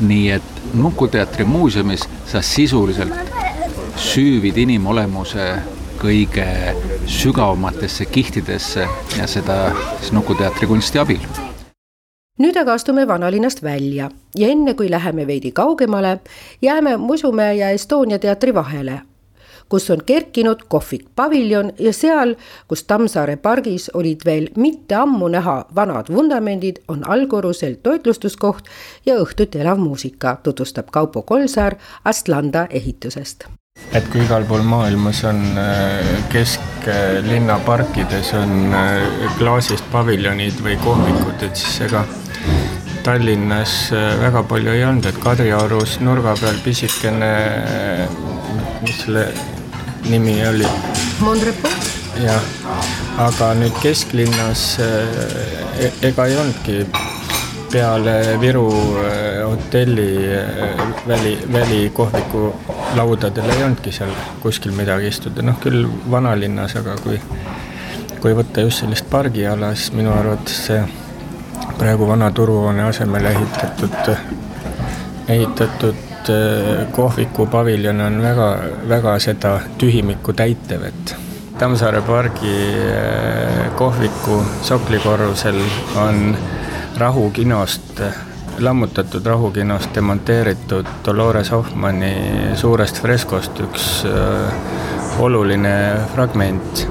[0.00, 3.30] nii et Nuku teatri muuseumis sa sisuliselt
[3.96, 5.46] süüvid inimolemuse
[5.98, 6.44] kõige
[7.08, 8.84] sügavamatesse kihtidesse
[9.16, 11.24] ja seda siis Nuku teatri kunsti abil.
[12.38, 14.10] Nüüd aga astume vanalinnast välja.
[14.36, 16.18] Ja enne kui läheme veidi kaugemale,
[16.62, 19.00] jääme Musumäe ja Estonia teatri vahele
[19.68, 22.34] kus on kerkinud kohvik Paviljon ja seal,
[22.68, 28.64] kus Tammsaare pargis olid veel mitte ammu näha vanad vundamendid, on allkorrusel toitlustuskoht
[29.06, 33.48] ja õhtuti elav muusika, tutvustab Kaupo Kolsaar Astlanda ehitusest
[33.96, 41.42] et kui igal pool maailmas on äh, kesklinna parkides on äh, klaasist paviljonid või kohvikud,
[41.46, 42.04] et siis ega
[43.06, 47.32] Tallinnas äh, väga palju ei olnud, et Kadriorus nurga peal pisikene,
[48.82, 49.28] mis selle
[50.08, 50.68] nimi oli.
[51.24, 51.72] Mondrepo?
[52.18, 52.48] jah,
[53.22, 56.82] aga nüüd kesklinnas e-, ega ei olnudki
[57.72, 58.68] peale Viru
[59.04, 62.54] eh, hotelli eh, väli, välikohviku
[62.96, 67.20] laudadel ei olnudki seal kuskil midagi istuda, noh küll vanalinnas, aga kui,
[68.22, 70.82] kui võtta just sellist pargiala, siis minu arvates see
[71.78, 74.12] praegu vana turuhoone asemele ehitatud,
[75.28, 78.50] ehitatud äh, kohviku paviljon on väga,
[78.88, 81.16] väga seda tühimikku täitev, et
[81.58, 82.54] Tammsaare pargi
[82.86, 85.58] äh, kohviku soklikorrusel
[85.98, 86.36] on
[86.98, 88.00] Rahu kinost,
[88.58, 92.12] lammutatud Rahu kinost demonteeritud Dolores Hoffmanni
[92.58, 95.74] suurest freskost üks äh, oluline
[96.14, 96.88] fragment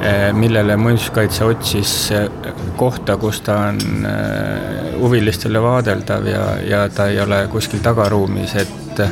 [0.00, 2.30] Eh, millele muinsuskaitse otsis eh,
[2.76, 4.06] kohta, kus ta on
[4.96, 9.02] huvilistele vaadeldav ja, ja ta ei ole kuskil tagaruumis, et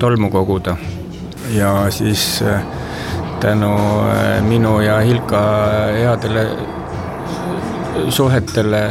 [0.00, 0.76] tolmu koguda.
[1.52, 2.44] ja siis
[3.40, 3.76] tänu
[4.48, 5.40] minu ja Hilka
[5.92, 6.46] headele
[8.10, 8.82] suhetele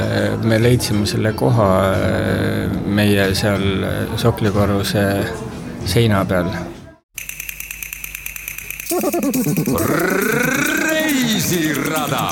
[0.44, 1.68] me leidsime selle koha
[2.86, 3.64] meie seal
[4.20, 5.04] soklikorruse
[5.86, 6.50] seina peal
[10.88, 12.24] reisirada.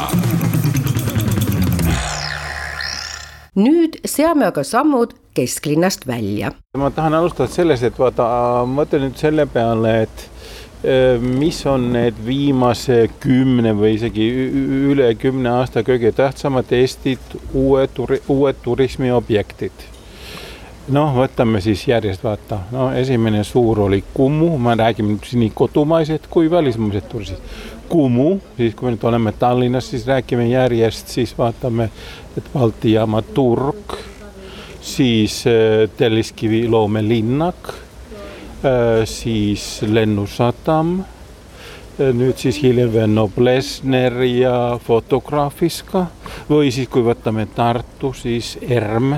[3.56, 6.52] nüüd seame aga sammud kesklinnast välja.
[6.78, 8.26] ma tahan alustada sellest, et vaata,
[8.68, 10.26] mõtle nüüd selle peale, et
[11.22, 14.28] mis on need viimase kümne või isegi
[14.92, 19.86] üle kümne aasta kõige tähtsamad Eestit uued, uued turismiobjektid?
[20.94, 26.52] Noh, võtame siis järjest vaata, no esimene suur oli Kumu, ma räägin nii kodumaised kui
[26.52, 27.56] välismaised turistid.
[27.90, 31.90] Kumu, siis kui me nüüd oleme Tallinnas, siis räägime järjest, siis vaatame,
[32.38, 33.98] et Balti jaama turg,
[34.82, 37.74] siis äh, Telliskivi loomelinnak,
[39.06, 41.00] siis lennusadam,
[42.00, 46.06] äh, nüüd siis hiljem veel Noblessner ja Fotograafiska
[46.50, 49.18] või siis, kui võtame Tartu, siis ERM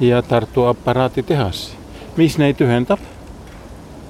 [0.00, 1.72] ja Tartu aparaaditehas.
[2.16, 2.98] mis neid ühendab?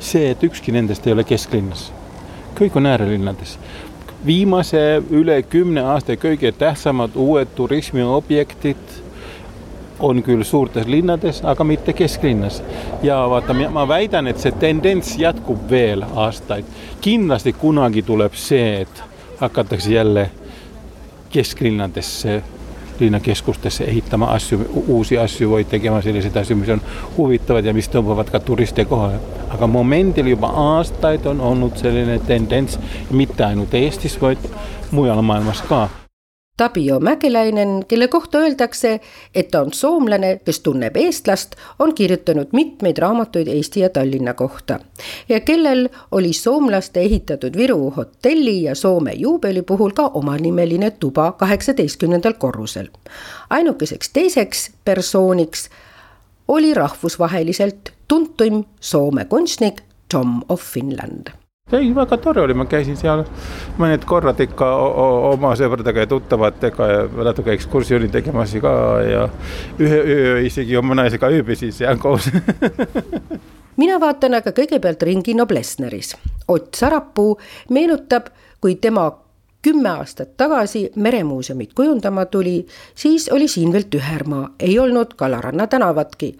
[0.01, 1.93] see, et ükski nendest ei ole kesklinnas.
[2.61, 3.59] kõik on äärelinnades.
[4.27, 9.08] viimase üle kümne aasta kõige tähtsamad uued turismiobjektid
[9.99, 12.63] on küll suurtes linnades, aga mitte kesklinnas.
[13.03, 16.65] ja vaata, ma väidan, et see tendents jätkub veel aastaid.
[17.01, 19.03] kindlasti kunagi tuleb see, et
[19.41, 20.31] hakatakse jälle
[21.31, 22.43] kesklinnadesse
[23.01, 26.81] linnakeskustesse ehitama asju, uusi asju või tegema selliseid asju, mis on
[27.17, 29.21] huvitavad ja mis tõmbavad ka turiste kohale.
[29.51, 32.79] aga momendil juba aastaid on olnud selline tendents,
[33.11, 34.39] mitte ainult Eestis, vaid
[34.91, 35.89] mujal maailmas ka.
[36.59, 39.01] Tapio Mäkeläinen, kelle kohta öeldakse,
[39.35, 44.81] et ta on soomlane, kes tunneb eestlast, on kirjutanud mitmeid raamatuid Eesti ja Tallinna kohta
[45.29, 52.33] ja kellel oli soomlaste ehitatud Viru hotelli ja Soome juubeli puhul ka omanimeline tuba kaheksateistkümnendal
[52.33, 52.88] korrusel.
[53.51, 55.71] ainukeseks teiseks persooniks
[56.49, 63.25] oli rahvusvaheliselt tuntuim Soome kunstnik Tom of Finland ei, väga tore oli, ma käisin seal
[63.81, 64.71] mõned korrad ikka
[65.33, 68.73] oma sõpradega ja tuttavatega ja natuke ekskursiooni tegemas ka
[69.05, 69.29] ja
[69.81, 72.31] ühe öö isegi oma naisega ööbisin seal koos
[73.81, 76.17] mina vaatan aga kõigepealt ringi Noblessneris.
[76.49, 77.37] Ott Sarapuu
[77.71, 79.11] meenutab, kui tema
[79.63, 86.39] kümme aastat tagasi Meremuuseumit kujundama tuli, siis oli siin veel tühermaa, ei olnud Kalaranna tänavatki.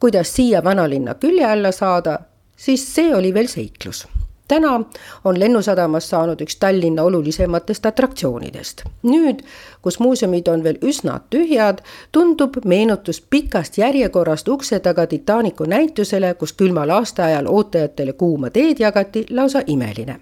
[0.00, 2.18] kuidas siia vanalinna külje alla saada,
[2.56, 4.06] siis see oli veel seiklus
[4.48, 4.80] täna
[5.24, 8.82] on Lennusadamas saanud üks Tallinna olulisematest atraktsioonidest.
[9.02, 9.40] nüüd,
[9.82, 11.80] kus muuseumid on veel üsna tühjad,
[12.12, 19.26] tundub meenutus pikast järjekorrast ukse taga Titanicu näitusele, kus külmal aastaajal ootajatele kuuma teed jagati,
[19.30, 20.20] lausa imeline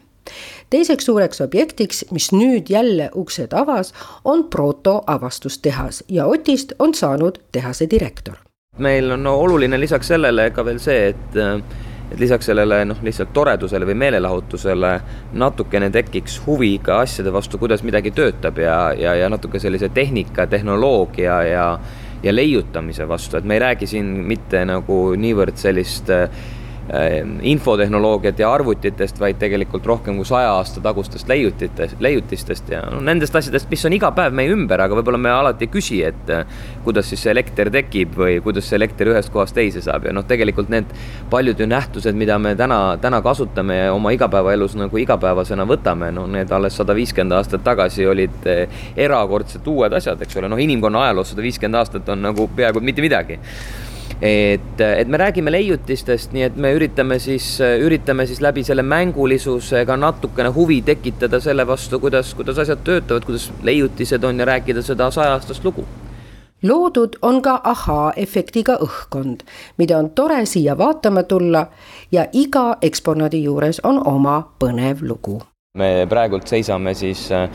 [0.71, 3.93] teiseks suureks objektiks, mis nüüd jälle uksed avas,
[4.25, 8.35] on Proto avastustehas ja Otist on saanud tehase direktor.
[8.79, 11.37] meil on no, oluline lisaks sellele ka veel see, et
[12.13, 14.93] et lisaks sellele noh, lihtsalt toredusele või meelelahutusele
[15.41, 20.47] natukene tekiks huvi ka asjade vastu, kuidas midagi töötab ja, ja, ja natuke sellise tehnika,
[20.47, 21.67] tehnoloogia ja
[22.23, 26.29] ja leiutamise vastu, et me ei räägi siin mitte nagu niivõrd sellist äh,
[27.43, 33.37] infotehnoloogiat ja arvutitest, vaid tegelikult rohkem kui saja aasta tagustest leiutitest, leiutistest ja no, nendest
[33.39, 36.43] asjadest, mis on iga päev meie ümber, aga võib-olla me alati ei küsi, et äh,
[36.83, 40.09] kuidas siis elekter tekib või kuidas see elekter ühest kohast teise saab.
[40.11, 40.91] Ja noh, tegelikult need
[41.31, 46.27] paljud ju nähtused, mida me täna, täna kasutame ja oma igapäevaelus nagu igapäevasena võtame, no
[46.27, 51.07] need alles sada viiskümmend aastat tagasi olid äh, erakordselt uued asjad, eks ole, noh, inimkonna
[51.07, 53.39] ajaloos sada viiskümmend aastat on nagu peaaegu mitte midagi
[54.23, 59.97] et, et me räägime leiutistest, nii et me üritame siis, üritame siis läbi selle mängulisusega
[59.99, 65.11] natukene huvi tekitada selle vastu, kuidas, kuidas asjad töötavad, kuidas leiutised on ja rääkida seda
[65.11, 65.87] saja-aastast lugu.
[66.63, 69.41] Loodud on ka ahaa-efektiga õhkkond,
[69.83, 71.65] mida on tore siia vaatama tulla
[72.15, 75.41] ja iga eksponaadi juures on oma põnev lugu.
[75.75, 77.49] Me praegult seisame siis äh,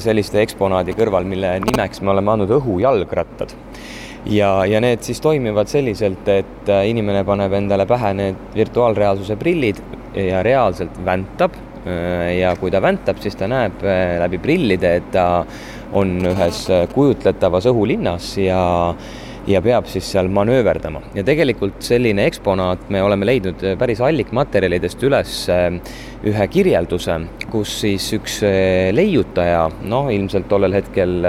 [0.00, 3.52] selliste eksponaadi kõrval, mille nimeks me oleme andnud õhujalgrattad
[4.26, 9.82] ja, ja need siis toimivad selliselt, et äh, inimene paneb endale pähe need virtuaalreaalsuse prillid
[10.18, 11.56] ja reaalselt väntab.
[11.82, 15.26] Äh, ja kui ta väntab, siis ta näeb äh, läbi prillide, et ta
[15.98, 18.62] on ühes kujutletavas õhulinnas ja
[19.42, 25.32] ja peab siis seal manööverdama ja tegelikult selline eksponaat me oleme leidnud päris allikmaterjalidest üles
[26.30, 27.16] ühe kirjelduse,
[27.50, 28.38] kus siis üks
[28.94, 31.26] leiutaja, noh, ilmselt tollel hetkel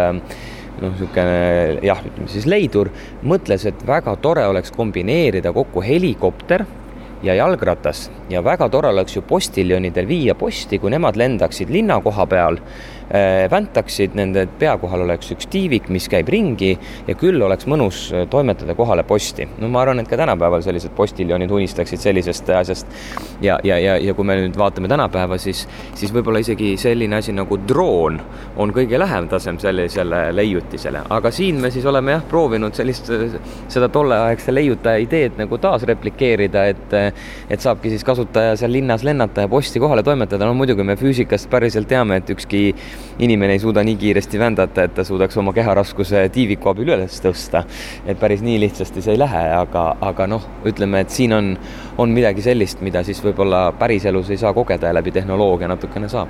[0.84, 2.92] noh, niisugune jah, ütleme siis leidur,
[3.26, 6.66] mõtles, et väga tore oleks kombineerida kokku helikopter
[7.24, 12.28] ja jalgratas ja väga tore oleks ju postiljonidel viia posti, kui nemad lendaksid linna koha
[12.28, 12.60] peal
[13.52, 16.72] väntaksid, nende pea kohal oleks üks tiivik, mis käib ringi
[17.08, 19.48] ja küll oleks mõnus äh, toimetada kohale posti.
[19.60, 22.88] no ma arvan, et ka tänapäeval sellised postiljonid unistaksid sellisest asjast.
[23.42, 27.36] ja, ja, ja, ja kui me nüüd vaatame tänapäeva, siis, siis võib-olla isegi selline asi
[27.36, 28.20] nagu droon
[28.58, 33.12] on kõige lähedasem sellisele leiutisele, aga siin me siis oleme jah, proovinud sellist,
[33.72, 36.98] seda tolleaegse leiutaja ideed nagu taas replikeerida, et
[37.50, 41.50] et saabki siis kasutaja seal linnas lennata ja posti kohale toimetada, no muidugi me füüsikast
[41.52, 42.64] päriselt teame, et ükski
[43.20, 47.64] inimene ei suuda nii kiiresti vändata, et ta suudaks oma keharaskuse tiiviku abil üles tõsta.
[48.06, 51.54] et päris nii lihtsasti see ei lähe, aga, aga noh, ütleme, et siin on,
[51.98, 56.30] on midagi sellist, mida siis võib-olla päriselus ei saa kogeda ja läbi tehnoloogia natukene saab.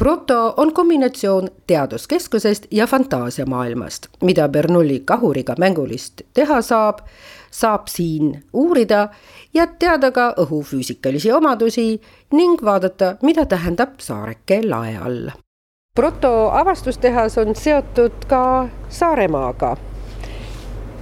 [0.00, 6.98] Proto on kombinatsioon teaduskeskusest ja fantaasiamaailmast, mida Bernoulli kahuriga mängulist teha saab,
[7.50, 9.08] saab siin uurida
[9.54, 12.00] ja teada ka õhufüüsikalisi omadusi
[12.32, 15.30] ning vaadata, mida tähendab saareke lae all
[15.94, 19.76] proto avastustehas on seotud ka Saaremaaga.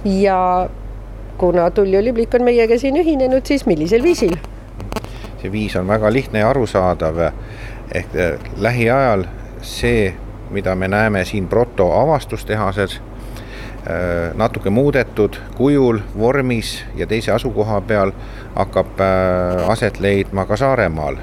[0.05, 0.69] ja
[1.37, 4.35] kuna Tullio Liblik on meiega siin ühinenud, siis millisel viisil?
[5.41, 7.17] see viis on väga lihtne ja arusaadav.
[7.93, 9.23] ehk eh, lähiajal
[9.61, 10.15] see,
[10.49, 18.11] mida me näeme siin proto avastustehases, eh, natuke muudetud kujul, vormis ja teise asukoha peal
[18.55, 21.15] hakkab eh, aset leidma ka Saaremaal,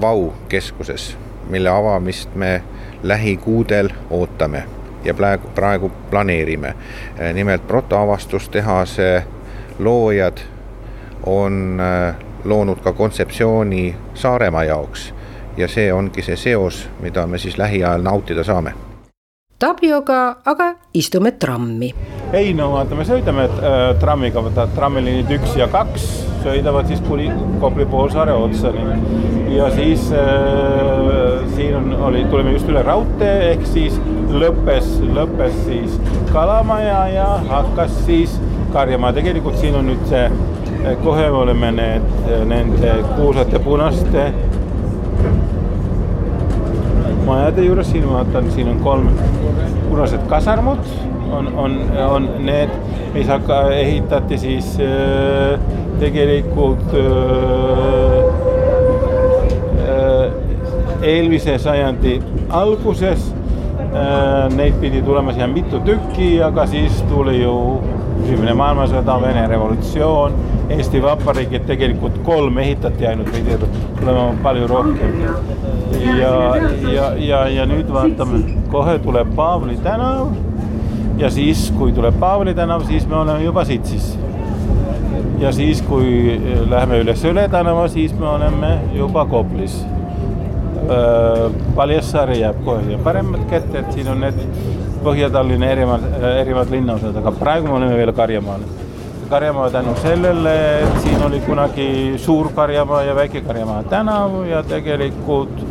[0.00, 1.16] Vau keskuses
[1.48, 2.62] mille avamist me
[3.02, 4.64] lähikuudel ootame
[5.04, 6.74] ja praegu, praegu planeerime.
[7.32, 9.24] nimelt protoavastustehase
[9.78, 10.38] loojad
[11.26, 12.14] on äh,
[12.44, 15.14] loonud ka kontseptsiooni Saaremaa jaoks
[15.56, 18.72] ja see ongi see seos, mida me siis lähiajal nautida saame
[19.62, 21.92] Tapioga aga istume trammi.
[22.34, 26.06] ei no vaata, me sõidame äh, trammiga, vaata trammiliinid üks ja kaks
[26.42, 27.28] sõidavad siis kuni
[27.62, 28.82] Kopli poolsaare otsani
[29.54, 34.00] ja siis äh, siin on, oli, tulime just üle raudtee ehk siis
[34.34, 35.94] lõppes, lõppes siis
[36.32, 38.34] Kalamaja ja hakkas siis
[38.72, 40.26] Karjamaa, tegelikult siin on nüüd see,
[41.04, 42.10] kohe oleme need,
[42.50, 44.26] nende kuulsate punaste
[47.26, 49.08] majade juures, siin vaatan, siin on kolm
[49.88, 50.78] punased kasarmud,
[51.32, 52.70] on, on, on need,
[53.14, 55.60] mis hakka, ehitati siis äh,
[56.00, 57.04] tegelikult äh,
[59.88, 60.32] äh,
[61.02, 62.20] eelmise sajandi
[62.50, 63.32] alguses.
[64.56, 67.52] Neid pidi tulema siia mitu tükki, aga siis tuli ju
[68.20, 70.34] esimene maailmasõda, Vene revolutsioon,
[70.72, 73.58] Eesti Vabariik, et tegelikult kolm ehitati ainult, pidi
[74.00, 75.20] tulema palju rohkem.
[76.18, 76.32] ja,
[76.92, 78.42] ja, ja, ja nüüd vaatame,
[78.72, 80.32] kohe tuleb Paavli tänav.
[81.18, 84.18] ja siis, kui tuleb Paavli tänav, siis me oleme juba Sitsis.
[85.38, 86.40] ja siis, kui
[86.70, 89.82] läheme üle Sõle tänava, siis me oleme juba Koplis.
[91.76, 94.40] Paljassaare jääb kohe paremat kätte, et siin on need
[95.02, 96.04] Põhja-Tallinna erinevad,
[96.40, 98.64] erinevad linnaosad, aga praegu me oleme veel Karjamaal.
[99.32, 105.62] Karjamaa tänu sellele, et siin oli kunagi Suur-Karjamaa ja Väike-Karjamaa tänav ja tegelikult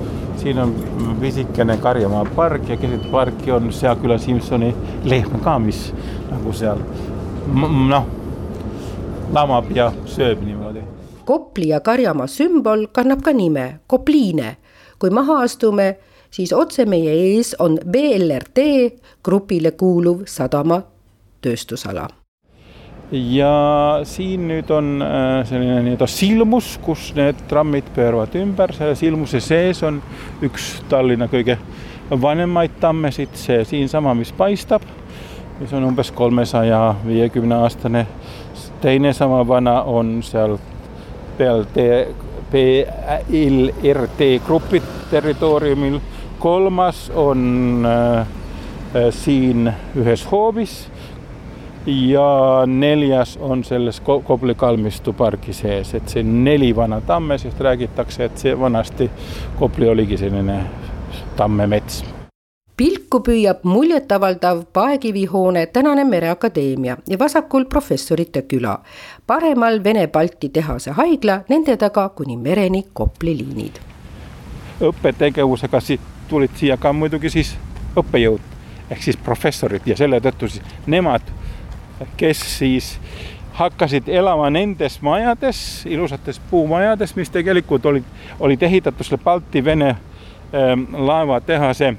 [0.42, 0.74] siin on
[1.22, 5.94] pisikene Karjamaa park ja keset parki on Seaküla Simsoni lehm ka, mis
[6.32, 6.82] nagu seal
[7.92, 8.08] noh,
[9.34, 10.82] lamab ja sööb niimoodi.
[11.26, 14.58] Kopli ja Karjamaa sümbol kannab ka nime Kopliine.
[15.00, 15.96] kui maha astume
[16.32, 18.66] siis otse meie ees on BLRT
[19.24, 20.82] grupile kuuluv sadama
[21.42, 22.08] tööstusala.
[23.12, 29.42] Ja siin nüüd on äh, selline nii-öelda silmus, kus need trammid pööravad ümber, selle silmuse
[29.44, 30.00] sees on
[30.48, 31.58] üks Tallinna kõige
[32.22, 34.82] vanemaid tammesid, see siinsama, mis paistab,
[35.60, 38.08] mis on umbes kolmesaja viiekümne aastane.
[38.82, 40.58] teine sama vana on seal
[41.38, 41.66] peal
[42.52, 46.00] PLRT grupi territooriumil
[46.42, 48.28] kolmas on äh,
[49.10, 50.88] siin ühes hoovis
[51.86, 58.26] ja neljas on selles Kopli kalmistu pargi sees, et see neli vana tamme, sest räägitakse,
[58.26, 59.10] et see vanasti
[59.60, 60.58] Kopli oligi selline
[61.38, 62.04] tammemets.
[62.78, 68.80] pilku püüab muljetavaldav paekivihoone tänane Mereakadeemia ja vasakul professorite küla.
[69.28, 73.78] paremal Vene-Balti tehase haigla, nende taga kuni mereni Kopli liinid.
[74.82, 76.02] õppetegevusega siit
[76.32, 77.54] tulid siia ka muidugi siis
[78.00, 78.48] õppejõud
[78.92, 81.24] ehk siis professorid ja selle tõttu siis nemad,
[82.20, 82.96] kes siis
[83.60, 88.08] hakkasid elama nendes majades, ilusates puumajades, mis tegelikult olid,
[88.40, 90.00] olid ehitatud selle Balti-Vene äh,
[91.12, 91.96] laevatehase äh,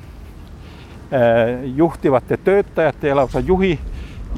[1.76, 3.78] juhtivate töötajate ja lausa juhi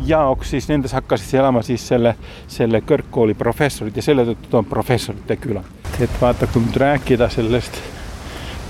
[0.07, 2.17] jaoks, siis nendes hakkasid elama siis selle,
[2.51, 5.63] selle kõrgkooli professorid ja selle tõttu on professorite küla.
[6.01, 7.79] et vaata, kui nüüd rääkida sellest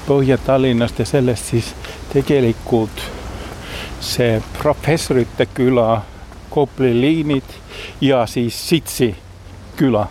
[0.08, 1.70] Põhja-Tallinnast ja sellest siis
[2.12, 3.04] tegelikult
[4.04, 6.02] see professorite küla,
[6.50, 7.54] Kopli liinid
[8.00, 9.08] ja siis Sitsi
[9.76, 10.06] küla.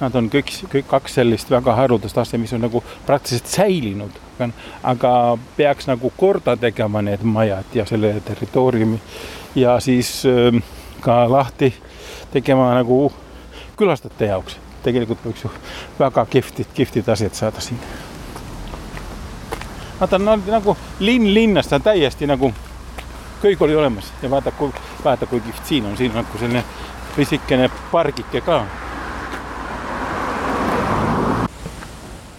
[0.00, 4.16] Nad on kõik, kõik kaks sellist väga haruldast asja, mis on nagu praktiliselt säilinud,
[4.82, 5.12] aga
[5.56, 8.98] peaks nagu korda tegema need majad ja selle territooriumi
[9.54, 10.62] ja siis äh,
[11.00, 11.74] ka lahti
[12.32, 13.12] tegema nagu
[13.76, 14.58] külastajate jaoks.
[14.84, 15.50] tegelikult võiks ju
[15.98, 17.80] väga kihvtid, kihvtid asjad saada siin
[20.00, 22.52] vaata no, nagu linn linnas, ta täiesti nagu,
[23.42, 24.72] kõik oli olemas ja vaata, kui,
[25.04, 26.64] vaata, kui kihvt siin on, siin on nagu selline
[27.16, 28.64] pisikene pargike ka.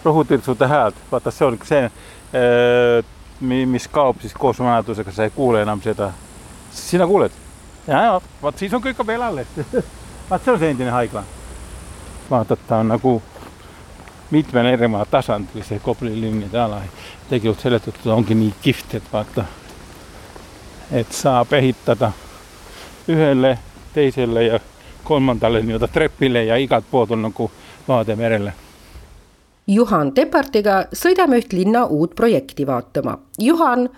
[0.06, 1.90] rohutirtsute hääl, vaata, see on see,
[3.42, 6.12] mis kaob siis koos vanadusega, sa ei kuule enam seda.
[6.72, 7.32] sina kuuled?
[7.88, 9.48] ja, ja vaat siis on kõik veel alles
[10.30, 11.24] vaat see on see endine haigla.
[12.30, 13.22] vaata, ta on nagu
[14.32, 16.82] mitmel erineval tasandil see Kopli linnide ala.
[17.30, 19.46] tegelikult selle tõttu ongi nii kihvt, et vaata,
[20.92, 22.12] et saab ehitada
[23.10, 23.58] ühele,
[23.94, 24.60] teisele ja
[25.04, 27.52] kolmandale nii-öelda trepile ja igalt poolt on nagu
[27.88, 28.54] vaade merele.
[29.68, 33.18] Juhan Tepartiga sõidame üht linna uut projekti vaatama.
[33.42, 33.90] Juhan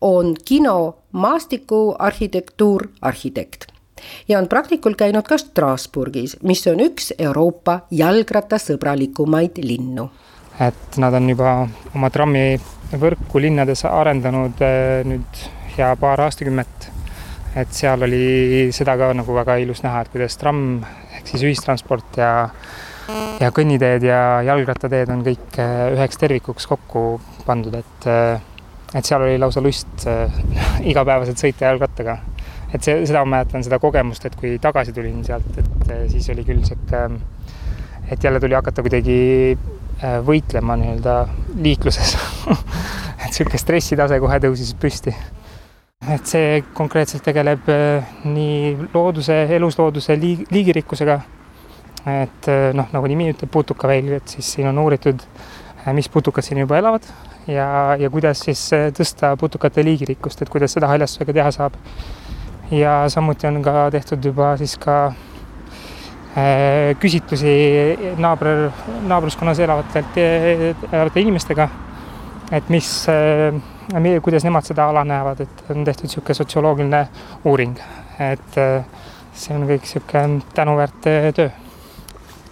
[0.00, 3.66] on kino maastikuarhitektuur arhitekt
[4.28, 10.10] ja on praktikul käinud ka Strasbourgis, mis on üks Euroopa jalgrattasõbralikumaid linnu.
[10.60, 15.44] et nad on juba oma trammivõrku linnades arendanud eh, nüüd
[15.76, 16.90] hea paar aastakümmet.
[17.56, 20.84] et seal oli seda ka nagu väga ilus näha, et kuidas tramm
[21.16, 22.50] ehk siis ühistransport ja
[23.40, 28.38] ja kõnniteed ja jalgrattateed on kõik eh, üheks tervikuks kokku pandud, et eh,
[28.94, 30.06] et seal oli lausa lust
[30.92, 32.18] igapäevaselt sõita jalgrattaga.
[32.74, 36.44] Et see, seda ma mäletan, seda kogemust, et kui tagasi tulin sealt, et siis oli
[36.46, 37.02] küll sihuke,
[38.10, 39.18] et jälle tuli hakata kuidagi
[40.26, 41.16] võitlema nii-öelda
[41.60, 42.14] liikluses
[43.26, 45.12] et sihuke stressitase kohe tõusis püsti
[46.14, 47.68] et see konkreetselt tegeleb
[48.24, 51.18] nii looduse, eluslooduse liig, liigirikkusega
[52.06, 56.46] et eh, noh, nagu nimi ütleb, putukaväil, et siis siin on uuritud, eh, mis putukad
[56.46, 57.04] siin juba elavad
[57.50, 61.76] ja, ja kuidas siis eh, tõsta putukate liigirikkust, et kuidas seda haljastusega teha saab.
[62.70, 67.54] Ja samuti on ka tehtud juba siis ka äh, küsitlusi
[68.18, 68.70] naaber,
[69.08, 70.18] naabruskonnas elavatelt,
[70.92, 71.68] elavate inimestega,
[72.52, 77.02] et mis äh,, kuidas nemad seda ala näevad, et on tehtud niisugune sotsioloogiline
[77.44, 77.76] uuring,
[78.18, 78.84] et äh,
[79.34, 81.50] see on kõik niisugune tänuväärt töö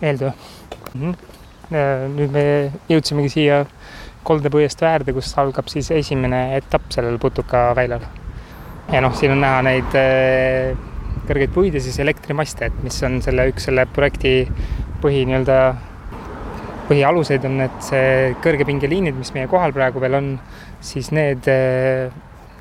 [0.03, 0.31] eeltöö
[0.95, 1.13] mm.
[1.13, 1.15] -hmm.
[2.17, 3.65] nüüd me jõudsimegi siia
[4.23, 8.01] koldepõiest väärde, kus algab siis esimene etapp sellel putukaväljal.
[8.93, 10.73] Ja noh, siin on näha neid äh,
[11.29, 14.41] kõrgeid puid ja siis elektrimaste, et mis on selle üks selle projekti
[15.03, 15.59] põhi nii-öelda,
[16.89, 20.31] põhialuseid on, et see kõrgepingeliinid, mis meie kohal praegu veel on,
[20.81, 22.09] siis need äh,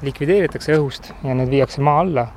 [0.03, 2.28] likvideeritakse õhust ja need viiakse maa alla.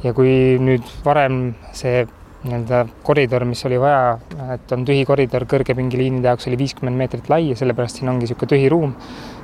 [0.00, 2.06] ja kui nüüd varem see
[2.44, 4.18] nii-öelda koridor, mis oli vaja,
[4.54, 8.52] et on tühi koridor kõrgepingeliinide jaoks oli viiskümmend meetrit lai ja sellepärast siin ongi niisugune
[8.54, 8.94] tühi ruum,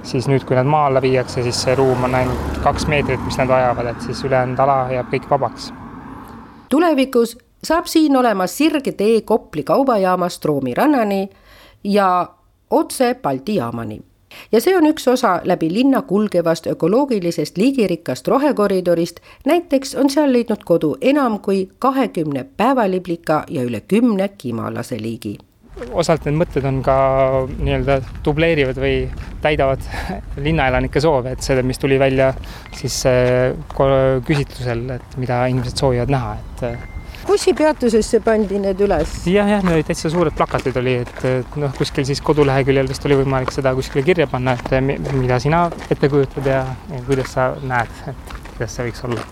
[0.06, 3.36] siis nüüd, kui nad maa alla viiakse, siis see ruum on ainult kaks meetrit, mis
[3.40, 5.72] nad vajavad, et siis ülejäänud ala jääb kõik vabaks.
[6.72, 11.28] tulevikus saab siin olema sirge tee Kopli kaubajaamast Roomi rannani
[11.84, 12.28] ja
[12.70, 14.00] otse Balti jaamani
[14.52, 19.20] ja see on üks osa läbi linna kulgevast ökoloogilisest liigirikkast rohekoridorist.
[19.46, 25.38] näiteks on seal leidnud kodu enam kui kahekümne päevaliblika ja üle kümne kimalaseliigi
[25.92, 26.96] osalt need mõtted on ka
[27.52, 28.94] nii-öelda dubleerivad või
[29.44, 29.84] täidavad
[30.46, 32.32] linnaelanike soove, et see, mis tuli välja
[32.76, 33.02] siis
[34.26, 36.95] küsitlusel, et mida inimesed soovivad näha, et
[37.26, 39.16] bussipeatusesse pandi need üles?
[39.30, 41.24] jah, jah, need olid täitsa suured plakatid oli, et,
[41.60, 46.12] noh, kuskil siis koduleheküljel vist oli võimalik seda kuskile kirja panna, et mida sina ette
[46.12, 46.62] kujutad ja,
[46.92, 49.26] ja kuidas sa näed, et kuidas see võiks olla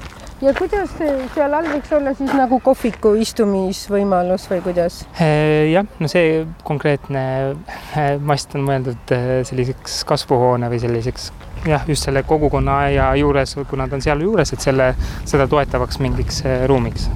[0.44, 0.90] ja kuidas
[1.34, 5.00] seal all võiks olla siis nagu kohviku istumisvõimalus või kuidas?
[5.22, 7.24] Äh, jah, no see konkreetne
[7.54, 11.30] äh, mast on mõeldud äh, selliseks kasvuhoone või selliseks
[11.68, 14.92] jah, just selle kogukonnaaia juures, kuna ta on sealjuures, et selle,
[15.24, 17.08] seda toetavaks mingiks ruumiks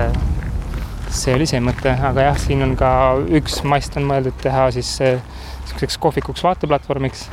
[0.00, 2.90] et see oli see mõte, aga jah, siin on ka
[3.36, 7.26] üks mast on mõeldud teha siis niisuguseks äh, kohvikuks vaateplatvormiks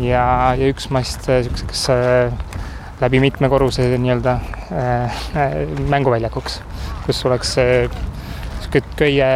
[0.00, 0.24] ja,
[0.56, 2.32] ja üks mast niisuguseks äh,
[3.00, 4.38] läbi mitme korruse nii-öelda
[5.88, 6.58] mänguväljakuks,
[7.06, 9.30] kus oleks niisugused köie,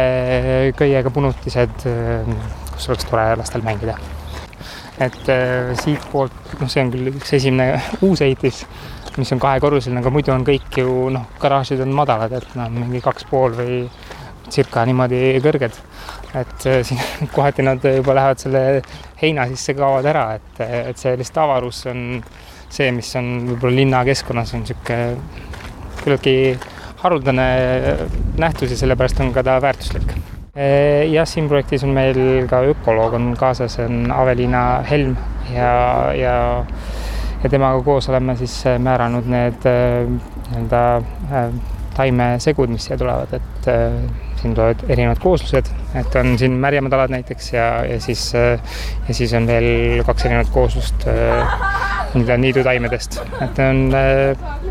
[0.77, 1.87] köiega punutised,
[2.71, 3.97] kus oleks tore lastel mängida.
[5.01, 5.25] et
[5.81, 8.61] siitpoolt, noh, see on küll üks esimene uus ehitis
[9.17, 13.01] mis on kahekorruseline, aga muidu on kõik ju noh, garaažid on madalad, et noh, mingi
[13.03, 13.83] kaks pool või
[14.51, 15.77] circa niimoodi kõrged.
[16.35, 18.63] et äh, siin kohati nad juba lähevad selle
[19.21, 20.61] heina sisse, kaovad ära, et,
[20.91, 22.21] et see lihtsalt avarus on
[22.69, 25.15] see, mis on võib-olla linnakeskkonnas on niisugune
[26.01, 26.35] küllaltki
[27.01, 27.47] haruldane
[28.41, 30.15] nähtus ja sellepärast on ka ta väärtuslik.
[30.55, 35.15] Äh, jah, siin projektis on meil ka ökoloog on kaasas, on Aveliina Helm
[35.53, 35.71] ja,
[36.15, 36.35] ja
[37.43, 40.07] ja temaga koos oleme siis äh, määranud need äh,
[40.51, 40.83] nii-öelda
[41.31, 41.49] äh,
[41.95, 43.67] taimesegud, mis siia tulevad, et
[44.41, 49.31] siin tulevad erinevad kooslused, et on siin märjemad alad näiteks ja, ja siis, ja siis
[49.37, 53.15] on veel kaks erinevat kooslust nii-öelda niidutaimedest,
[53.45, 54.03] et on e,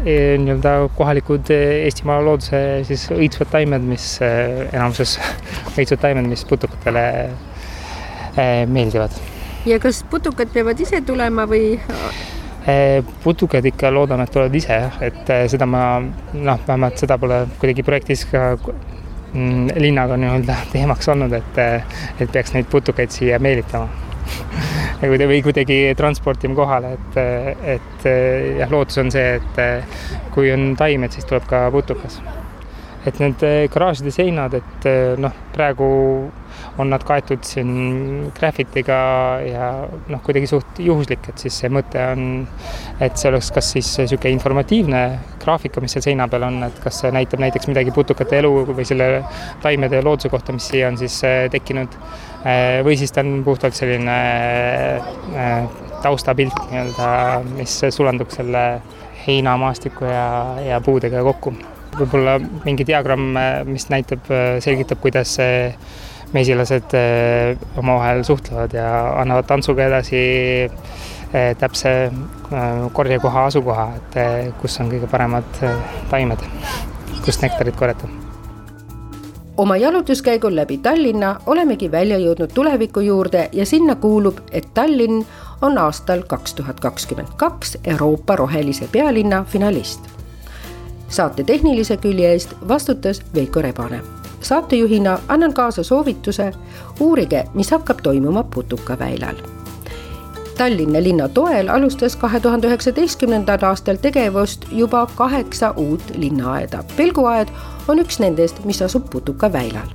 [0.05, 2.61] nii-öelda kohalikud Eestimaa looduse
[2.91, 5.17] siis õitsuvad taimed, mis enamuses
[5.79, 7.09] õitsuvad taimed, mis putukatele
[8.69, 9.17] meeldivad.
[9.65, 11.79] ja kas putukad peavad ise tulema või
[13.23, 17.85] putukad ikka loodame, et tulevad ise et eh, seda ma noh, vähemalt seda pole kuidagi
[17.85, 23.89] projektis ka mm, linnaga nii-öelda teemaks olnud, et, eh, et peaks neid putukaid siia meelitama
[25.11, 27.21] või kuidagi transportima kohale, et,
[27.77, 28.09] et
[28.61, 32.23] jah, lootus on see, et kui on taim, et siis tuleb ka putukas.
[33.05, 33.43] Et need
[33.73, 34.89] garaažide seinad, et
[35.21, 35.89] noh, praegu
[36.79, 38.97] on nad kaetud siin graffitiga
[39.47, 39.69] ja
[40.11, 42.25] noh, kuidagi suht juhuslik, et siis see mõte on,
[43.03, 45.03] et see oleks kas siis niisugune informatiivne
[45.43, 48.87] graafika, mis seal seina peal on, et kas see näitab näiteks midagi putukate elu või
[48.89, 49.09] selle
[49.63, 51.99] taimede ja looduse kohta, mis siia on siis äh, tekkinud.
[52.85, 54.17] Või siis ta on puhtalt selline
[56.05, 57.07] taustapilt nii-öelda,
[57.55, 58.67] mis sulandub selle
[59.25, 60.27] heinamaastiku ja,
[60.67, 61.55] ja puudega kokku
[61.99, 63.39] võib-olla mingi diagramm,
[63.69, 64.27] mis näitab,
[64.65, 65.69] selgitab, kuidas see
[66.35, 66.97] mesilased
[67.79, 68.89] omavahel suhtlevad ja
[69.21, 70.25] annavad tantsuga edasi
[71.61, 71.95] täpse
[72.95, 74.19] korjekoha asukoha, et
[74.63, 75.63] kus on kõige paremad
[76.11, 76.43] taimed,
[77.23, 78.11] kust nektarit korjata
[79.57, 85.23] oma jalutuskäigul läbi Tallinna olemegi välja jõudnud tuleviku juurde ja sinna kuulub, et Tallinn
[85.63, 90.24] on aastal kaks tuhat kakskümmend kaks Euroopa rohelise pealinna finalist.
[91.15, 94.01] Saate tehnilise külje eest vastutas Veiko Rebane.
[94.41, 96.53] saatejuhina annan kaasa soovituse,
[97.01, 99.37] uurige, mis hakkab toimuma Putukaväilal
[100.59, 106.85] Tallinna linna toel alustas kahe tuhande üheksateistkümnendal aastal tegevust juba kaheksa uut linnaaeda.
[106.97, 107.49] pelguaed
[107.89, 109.89] on üks nendest, mis asub Putuka väilal.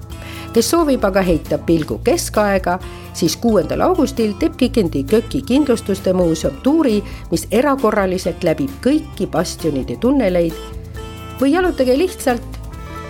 [0.53, 2.79] kes soovib aga heita pilgu keskaega,
[3.13, 10.78] siis kuuendal augustil teeb Kikendi Köki kindlustuste muuseum tuuri, mis erakorraliselt läbib kõiki bastionide tunneleid
[11.41, 12.59] või jalutage lihtsalt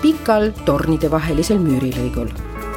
[0.02, 2.30] pikal tornide vahelisel müürilõigul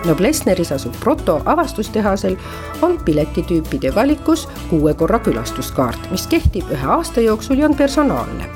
[0.05, 2.37] Noblessneris asub Proto avastustehasel
[2.83, 8.51] on piletitüüpide valikus kuue korra külastuskaart, mis kehtib ühe aasta jooksul ja on personaalne.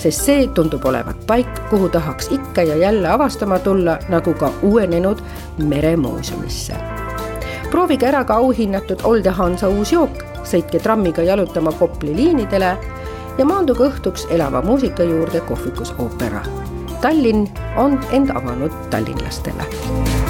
[0.00, 5.18] sest see tundub olevat paik, kuhu tahaks ikka ja jälle avastama tulla, nagu ka uuenenud
[5.58, 6.74] meremuuseumisse.
[7.70, 12.76] proovige ära ka auhinnatud Olde Hansa uus jook, sõitke trammiga jalutama Kopli liinidele
[13.38, 16.42] ja maanduge õhtuks elava muusika juurde kohvikus oopera.
[17.00, 20.29] Tallinn on end avanud tallinlastele